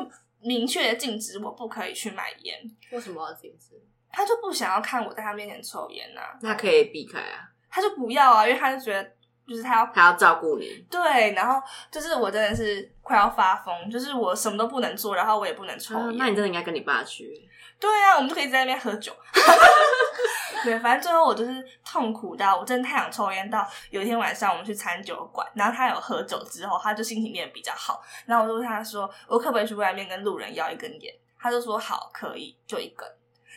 [0.42, 2.60] 明确的禁止我不可以去买烟。
[2.92, 3.80] 为什么要禁止？
[4.12, 6.40] 她就不想要看我在她面前抽烟呐、啊。
[6.42, 7.48] 那可以避开啊。
[7.70, 9.12] 她就不要啊，因为她就觉得。
[9.48, 10.86] 就是他要，他要照顾你。
[10.90, 11.62] 对，然后
[11.92, 16.18] 就是我真的是快要发疯，就是我什么都不能做，然后我也不能抽烟。
[16.18, 17.32] 那你真的应该跟你爸去。
[17.80, 19.12] 对啊，我们就可以在那边喝酒。
[20.64, 28.02] 对，反正最后我就是痛苦到我真的太想抽烟，到有一天晚上我们去餐酒馆，然后他有喝酒之后，他就心情变得比较好。
[28.26, 33.08] 然后我就问他说：“我可不可以去外面跟路人要一根烟？”他就说：“好，可以，就一根。”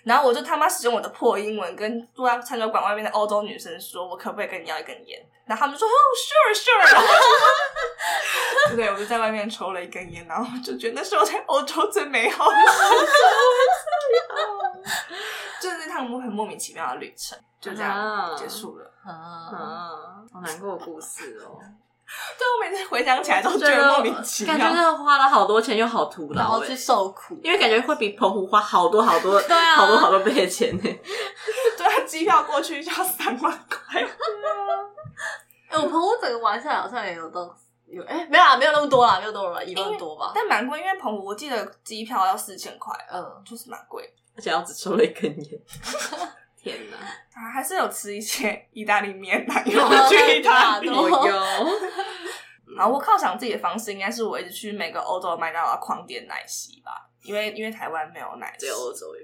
[0.08, 6.96] 然后我就他妈使用我的破英文跟坐在餐酒馆外面的欧洲女生说：“我可不可以跟你要一根烟？”然后他们就说：“哦，sure sure。”
[8.76, 12.96] 对，我就在外面抽了一根烟，然后就觉得那是我在欧洲最美好的时候，
[15.60, 18.90] 就是那趟很莫名其妙的旅程，就这样结束了。
[19.04, 19.90] 啊，啊
[20.32, 21.60] 好难过的故事哦。
[22.38, 30.82] 对，我每次回想起来都觉得莫名其妙，感觉真的花了好多钱又好徒劳，然后去受苦，因为感觉会比澎湖花好多好多，对啊，好多好多倍的钱呢。
[31.76, 34.00] 对啊，机票过去就要三万块。
[35.70, 37.40] 哎、欸，我澎湖整个玩下来好像也有都
[37.86, 40.32] 有，哎、欸，没有啦，没有那么多啦，没有多少，一万多吧。
[40.34, 45.60] 但蛮贵，因为澎湖我记得机票要四千块，嗯，就是蛮贵，而且我只抽了一根烟。
[46.60, 46.96] 天哪！
[47.38, 50.94] 啊，还是有吃一些意大利面的，因为我去意大利有。
[52.76, 59.22] 然后我犒赏自己的方式，应该是我一直去每个欧洲的麦当劳狂点奶昔吧，因为因为台湾没有奶昔，只有欧洲有。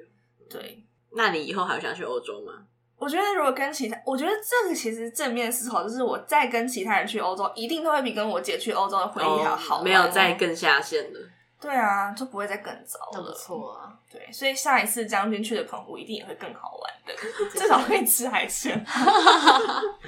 [0.48, 2.52] 对，那你以后还有想去欧洲吗？
[2.96, 11.20] 我觉得如果跟其他，我觉得这个其实正面思考就是，我再跟其他人去欧洲，一定都会比跟我姐去欧洲的回忆还要好，没有再更下线的。
[11.64, 13.22] 对啊，就不会再更糟了。
[13.26, 17.14] 不错啊，对，所以下一次将军去的澎湖一定也会更好玩的，
[17.58, 18.72] 至少可以吃海鲜。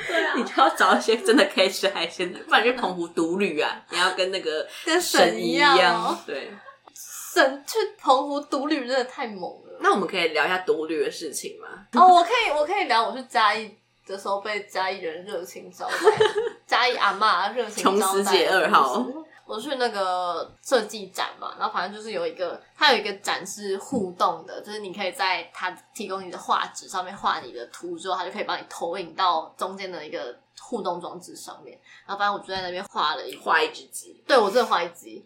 [0.07, 6.19] 对啊，你就要找一些真的可以吃海鲜的，不然去澎湖独旅啊，你要跟那个跟神一样，样。
[6.27, 6.53] 对，
[6.95, 9.79] 神去澎湖独旅真的太猛了。
[9.81, 11.69] 那我们可以聊一下独旅的事情吗？
[11.93, 13.07] 哦，我可以，我可以聊。
[13.09, 13.77] 我去嘉义
[14.07, 15.95] 的时候被嘉义人热情招待，
[16.67, 17.99] 嘉义阿妈热情招待。
[17.99, 19.07] 琼斯姐二号。
[19.47, 31.79] 我去那个设计展嘛，然后反正就是有一个，它有一个展是互动的，就是你可以在它提供你的画纸上面画你的图之后，它就可以帮你投影到中间的一个互动装置上面。
[32.05, 35.23] 然后反正我就在那边画了一画一只鸡，对，我真的画一只。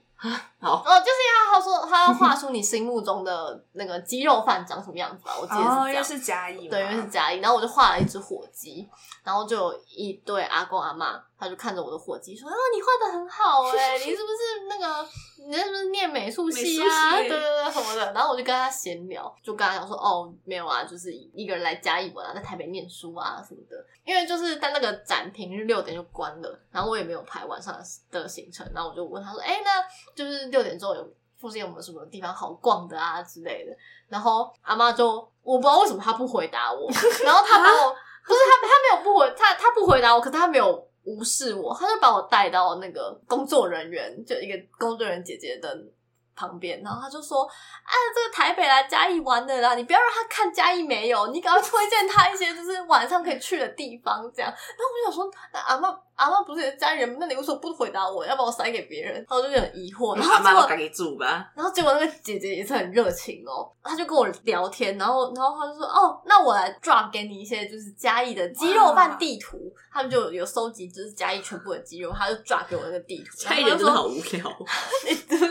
[0.61, 5.82] 好哦，就是因为他说他要画出你心目中的那个鸡肉饭长什么样子吧，我记得是这样。
[5.82, 7.41] 哦，因为是嘉义，对，因为是嘉义。
[7.41, 8.89] 然后我就画了一只火鸡，
[9.24, 15.09] 然后就有一对阿公阿妈，他就看着我的火鸡说：“啊，你画的很好哎， 你是不是那个？
[15.43, 17.16] 你是不是念美术系啊？
[17.16, 23.82] 对对对，什么的。”然后我就跟他闲聊，就跟他讲说：“哦，没有啊，就是一个人来嘉义玩啊，在台北念书啊什么的。
[24.05, 27.81] 因为就是在那个展平日六点就关了，然后我也没有排晚上
[28.11, 29.82] 的行程，然后我就问他说：‘哎，那
[30.15, 33.72] 就是六点之后有附近有没有什么地方好逛的啊之类的？’
[34.09, 35.06] 然后阿妈就
[35.43, 36.90] 我不知道为什么她不回答我，
[37.24, 45.74] 然后她把我。”不是她她没有不回她她不回答我，可是她没有无视我，她就把我带到那个工作人员，就一个工作人员姐姐的
[46.36, 47.43] 旁边，然后他就说
[47.82, 55.98] ：“啊，这个台北来嘉义玩的啦，你不要让他看嘉义没有，你赶快推荐他一些就是晚上可以去的地方，这样。”然后我就想说，那阿嬷。
[56.21, 58.27] 阿妈不是也是家人，那你为什么不回答我？
[58.27, 59.15] 要把我塞给别人？
[59.15, 60.15] 然后我就很疑惑。
[60.17, 61.51] 然后阿妈赶紧住吧。
[61.57, 69.59] 然后结果那个姐姐也是很热情哦，她就跟我聊天，然后然后她就说：“哦，那我来 drop 给你一些就是嘉义的鸡肉饭地图。”
[69.93, 73.37] 他们就有收集就是嘉义全部的鸡肉，她就 drop 给我那个地图。
[73.39, 74.57] 嘉义人真的好无聊，
[75.09, 75.49] 你真的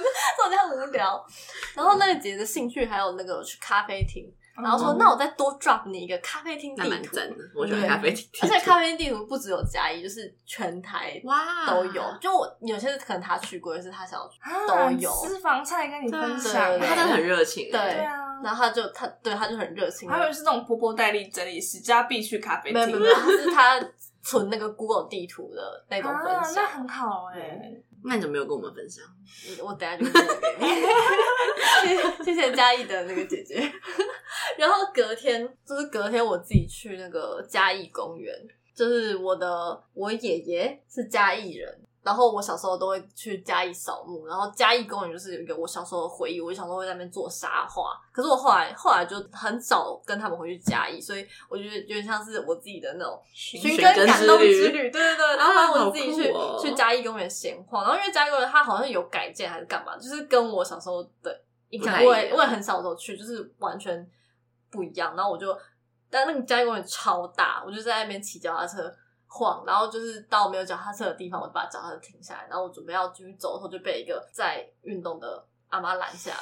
[0.50, 1.26] 这样无聊。
[1.74, 4.32] 然后那个姐姐的兴趣还有那个去咖啡厅。
[4.62, 6.90] 然后说，那我再多 drop 你一个咖啡厅地图。
[6.90, 8.28] 那蛮赞的，我喜欢咖啡厅。
[8.42, 12.04] 而且咖啡厅地图不只有嘉义，就是全台哇都有。
[12.20, 17.70] 就我有些可能他去过，是他想要去都有私房菜跟你分享，他真的很热情。
[17.72, 20.10] 对啊，然后他就他对他就很热情。
[20.10, 22.86] 还有是那种波波代理整理师，家必去咖啡厅。
[22.86, 23.90] 没有没有，他是他
[24.22, 27.72] 存那个 Google 地图的那种分享，那很好哎。
[28.04, 29.04] 那你怎么没有跟我们分享？
[29.64, 30.12] 我等下就给
[30.60, 32.24] 你。
[32.24, 33.56] 谢谢嘉义的那个姐姐。
[34.58, 38.34] 然后隔天就是隔天，我自己去那个嘉义公园，
[38.76, 41.82] 就是我的我爷爷是嘉义人。
[42.02, 47.92] 然后我小时候都会去嘉义扫墓，然后嘉义公园就是有一个我小时候的回忆，我小时候会在那边做沙画。
[48.14, 54.90] 可是我后来后来就很少跟他们回去嘉义，所以我觉得有点像是我自己的那种寻根感动之旅。
[54.90, 61.38] 对对对，然后我自己去、去嘉义公园闲晃，然后因为嘉义公园它好像有改建还是干嘛，就是跟我小时候的
[61.70, 64.10] 印象，我也我也很少时候去，就是完全
[64.72, 65.14] 不一样。
[65.18, 65.56] 然后我就，
[66.10, 68.96] 但那个嘉义公园超大，我就在那边骑脚踏车。
[69.32, 76.38] 晃，然后就是到没有脚踏车的地方，我就把脚踏车停下来，然后我准备要继续走的时候，就被一个在运动的阿妈拦下来。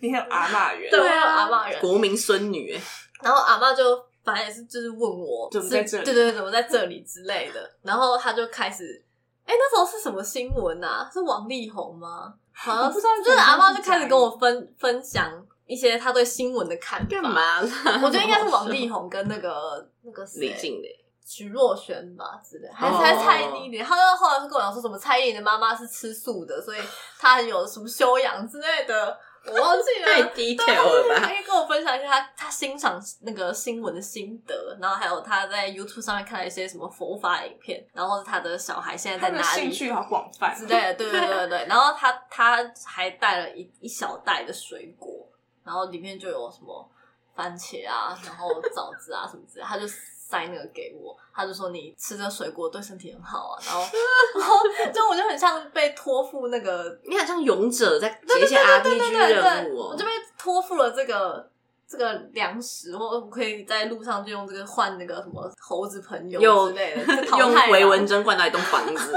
[0.00, 2.80] 你看阿妈人，对啊，阿妈人，国民孙女。
[3.20, 3.82] 然后阿妈就
[4.22, 7.68] 反正也是就是问我怎么在这里，对对对，怎么在这里之类的。
[7.82, 9.04] 然后他就开始，
[9.44, 11.10] 哎，那时候是什么新闻啊？
[11.12, 12.32] 是王力宏吗？
[12.52, 15.30] 好像不知道，就是阿妈就开始跟我分分享
[15.66, 17.06] 一些他对新闻的看法。
[17.10, 17.60] 干嘛？
[18.02, 20.42] 我觉得应该是王力宏跟那个那个谁。
[20.42, 20.99] 李静蕾。
[21.30, 23.84] 徐若瑄吧之类，还是还蔡依林。
[23.84, 26.80] 他就后来是跟我讲说什么蔡依林的妈妈是吃素的，所以
[27.20, 29.16] 她很有什么修养之类的，
[29.46, 30.06] 我忘记了。
[30.12, 31.20] 太 detail 了吧？
[31.20, 39.60] 他可以跟我分享一下他他欣赏那个新闻的心得，然后还有他在 YouTube 上面看了一些什么佛法影片，然后他的小孩现在在哪里？
[39.60, 40.94] 兴趣好广泛之类的。
[40.94, 41.66] 对对对对对。
[41.68, 45.28] 然后他他还带了一一小袋的水果，
[45.62, 46.90] 然后里面就有什么
[47.36, 49.84] 番茄啊，然后枣子啊什么之类的，他就。
[50.30, 53.82] 塞那个给我，他就说你吃这水果对身体很好啊，然后，
[54.38, 54.56] 然后
[54.92, 61.50] 就我就很像被托付那个，你很像勇者在接一些 RPG 任务，我就被托付了这个
[61.88, 69.12] 这个粮食，或我可以在路上就用这个换那个什么猴子朋友之类的，用回文针换到一栋房子，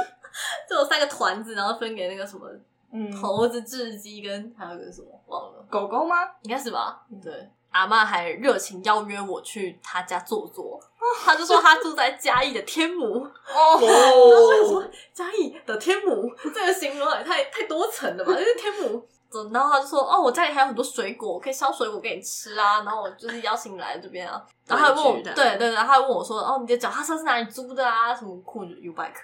[0.67, 2.49] 就有三个团子，然后分给那个什么
[2.91, 6.15] 嗯猴子、雉鸡跟还有一个什么忘了狗狗吗？
[6.41, 7.05] 应该是吧？
[7.23, 7.47] 对。
[7.73, 10.79] 阿妈还热情邀约我去她家坐坐，
[11.25, 13.15] 她就说她住在嘉义的天母
[13.53, 18.31] 哦， 然后嘉义的天母这个形容也太太多层了吧？
[18.33, 19.05] 就是天母，
[19.51, 22.83] 然后他就说哦，我家里还有很多水果，我可以削水果给你吃啊。
[22.83, 28.13] 然后我就是邀请你来这边啊，然后他问我，对对对，然后他问我说哦，你的脚踏车是哪里租的啊？
[28.13, 29.17] 什么酷 U bike？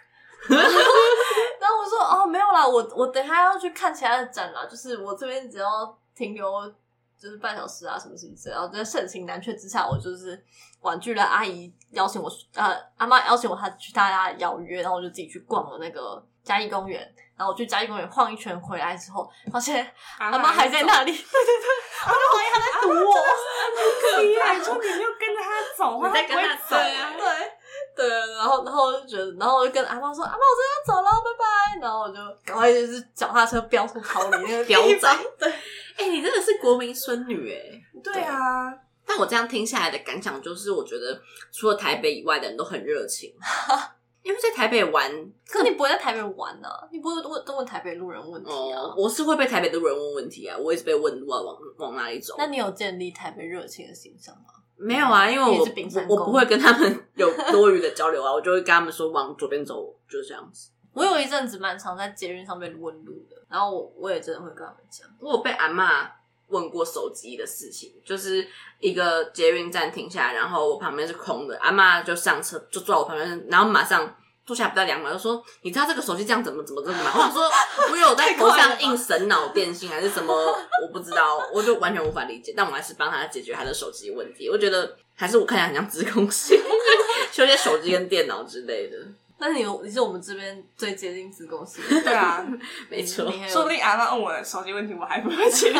[0.49, 6.45] 然后我说哦，没有啦，我我等下要去看其他的展啦，就是我这边只要停留。
[7.21, 10.41] 就是半小时啊，什么什么之类，然后在盛情难却之下，我就是
[10.81, 17.01] 婉拒了阿姨邀请我，呃，阿妈邀请我，她去她家邀约，然后我就自己去逛了那个嘉义公园，
[17.35, 19.85] 然后我去嘉义公园晃一圈回来之后，发现
[20.17, 21.67] 阿妈还在那里， 对对对，
[22.05, 23.13] 我就怀疑她在堵我，
[24.15, 26.75] 可以啊，说 你没有跟着她走，你在跟她走。
[26.77, 27.58] 啊，对。
[27.99, 32.15] 对，然后，然后我就觉得，然后我就跟阿妈说：“阿妈，我真的要走了，拜拜。”然后我就
[32.45, 35.17] 赶快就是脚踏车飙出桃李那个飙仔。
[35.37, 35.49] 对，
[35.97, 38.01] 哎、欸，你真的是国民孙女哎。
[38.01, 38.73] 对啊，
[39.05, 41.21] 但我这样听下来的感想就是，我觉得
[41.51, 43.33] 除了台北以外的人都很热情，
[44.23, 45.11] 因为在台北玩，
[45.45, 46.87] 可你不会在台北玩呢、啊？
[46.93, 48.79] 你不会问都问台北路人问题啊？
[48.79, 52.35] 哦、我是会被台北路人问问题啊，我一直被问路啊，往往哪里走？
[52.37, 54.53] 那你有建立台北热情的形象吗？
[54.79, 55.65] 没有啊，因为我
[56.07, 60.69] 我，我不会跟他们 有多余的交流啊，我就会跟他们说往左边走，就是这样子。
[60.93, 65.07] 我有一阵子蛮常在捷运上面问路的，然后我我也真的会跟他们讲。
[65.19, 66.09] 我有被阿妈
[66.47, 68.47] 问过手机的事情，就是
[68.79, 74.15] 一个捷运站停下来，然后我旁边是空的，阿妈就上车就坐我旁边，然后马上。
[74.49, 77.47] 坐下不到两秒，就说：“你知道这个手机这样怎么怎么怎么吗？”我想说
[77.91, 80.33] ：“我有在头上印神脑电信还是什么？
[80.81, 82.51] 我不知道，我就完全无法理解。
[82.57, 84.49] 但我还是帮他解决他的手机问题。
[84.49, 86.59] 我觉得还是我看起来很像资工系，
[87.31, 88.97] 修些手机跟电脑之类的。
[89.37, 92.43] 但是你你是我们这边最接近资工系，对啊，
[92.89, 93.31] 没错。
[93.47, 95.79] 说不定阿妈问我的手机问题，我还不会解决。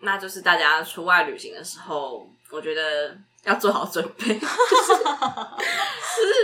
[0.00, 4.92] 那就是大家出外旅行的时候，我觉得。”要做好准备， 就是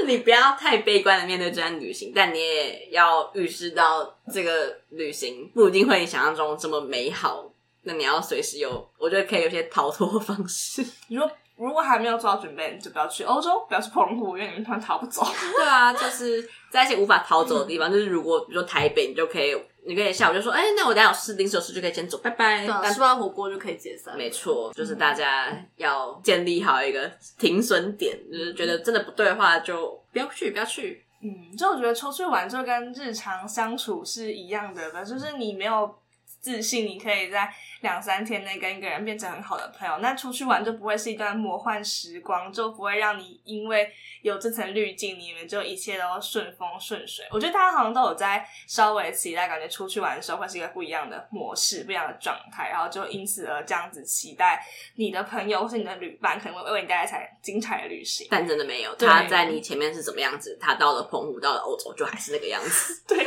[0.07, 7.45] 你不要太悲观的面对这段旅行，但你也要预示到这个旅行不一定会你想象中这么美好。
[7.83, 10.85] 那你要随时有，我觉得可以有些逃脱方式。
[11.09, 15.25] 你说如果还没有做好准备，你就不要去欧洲，不要去澎湖，因为你们突然逃不走。
[15.57, 19.57] 对啊，就是在一些无法逃走的地方，嗯、 就是如果比如说台北，你就可以。
[19.87, 22.67] 你可以下午就说，哎、欸，那我等下有事，临时有事就可以先走，拜拜。
[22.67, 24.17] 对、啊，吃完火锅就可以解散。
[24.17, 31.05] 没错，就是大家要建立好一个停损点，嗯、就是觉得真的不对的话，就不要去，不要去。
[31.23, 35.95] 嗯，就我觉得出去玩就跟日常相处是一样的吧，就是你没有。
[36.41, 39.99] 自信，你可以在两三天内跟一个人变成很好的朋友。
[39.99, 43.91] 那出去玩就不会是一段魔幻时光，就不会让你因为
[44.23, 47.25] 有这层滤镜，你们就一切都顺风顺水。
[47.31, 54.65] 我觉得大家好像都有在稍微期待，感觉出去玩的时候会是一个不一样的模式、不一样的状态，然后就因此而这样子期待
[54.97, 58.27] 你的朋友或是你的旅伴可能会为你带来才精彩的旅行。
[58.31, 63.03] 但真的没有，他在你前面是怎么样子，他到了澎湖、到了欧洲就还是那个样子。
[63.07, 63.25] 对，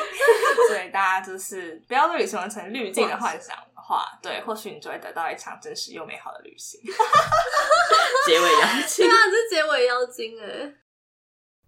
[0.67, 6.79] 所以大家就是不要对旅行完成滤镜的幻想的话，对，或许你就会得到一场真实又美好的旅行。
[8.27, 10.73] 结尾妖精，对啊，这是结尾妖精哎。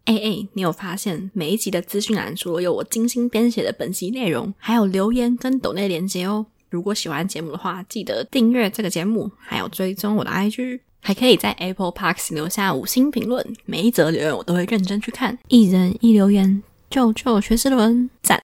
[0.06, 6.45] 哎哎，你有发现每一集的资讯栏除了有我精心编写的本集内容，还有留言跟抖内连接哦。
[6.69, 16.61] 如果喜欢节目的话，记得订阅这个节目，还有追踪我的 IG，还可以在 Apple Podcast 留下五星评论，每一则留言我都会认真去看，一人一留言。
[16.90, 18.40] 救救学之伦，赞！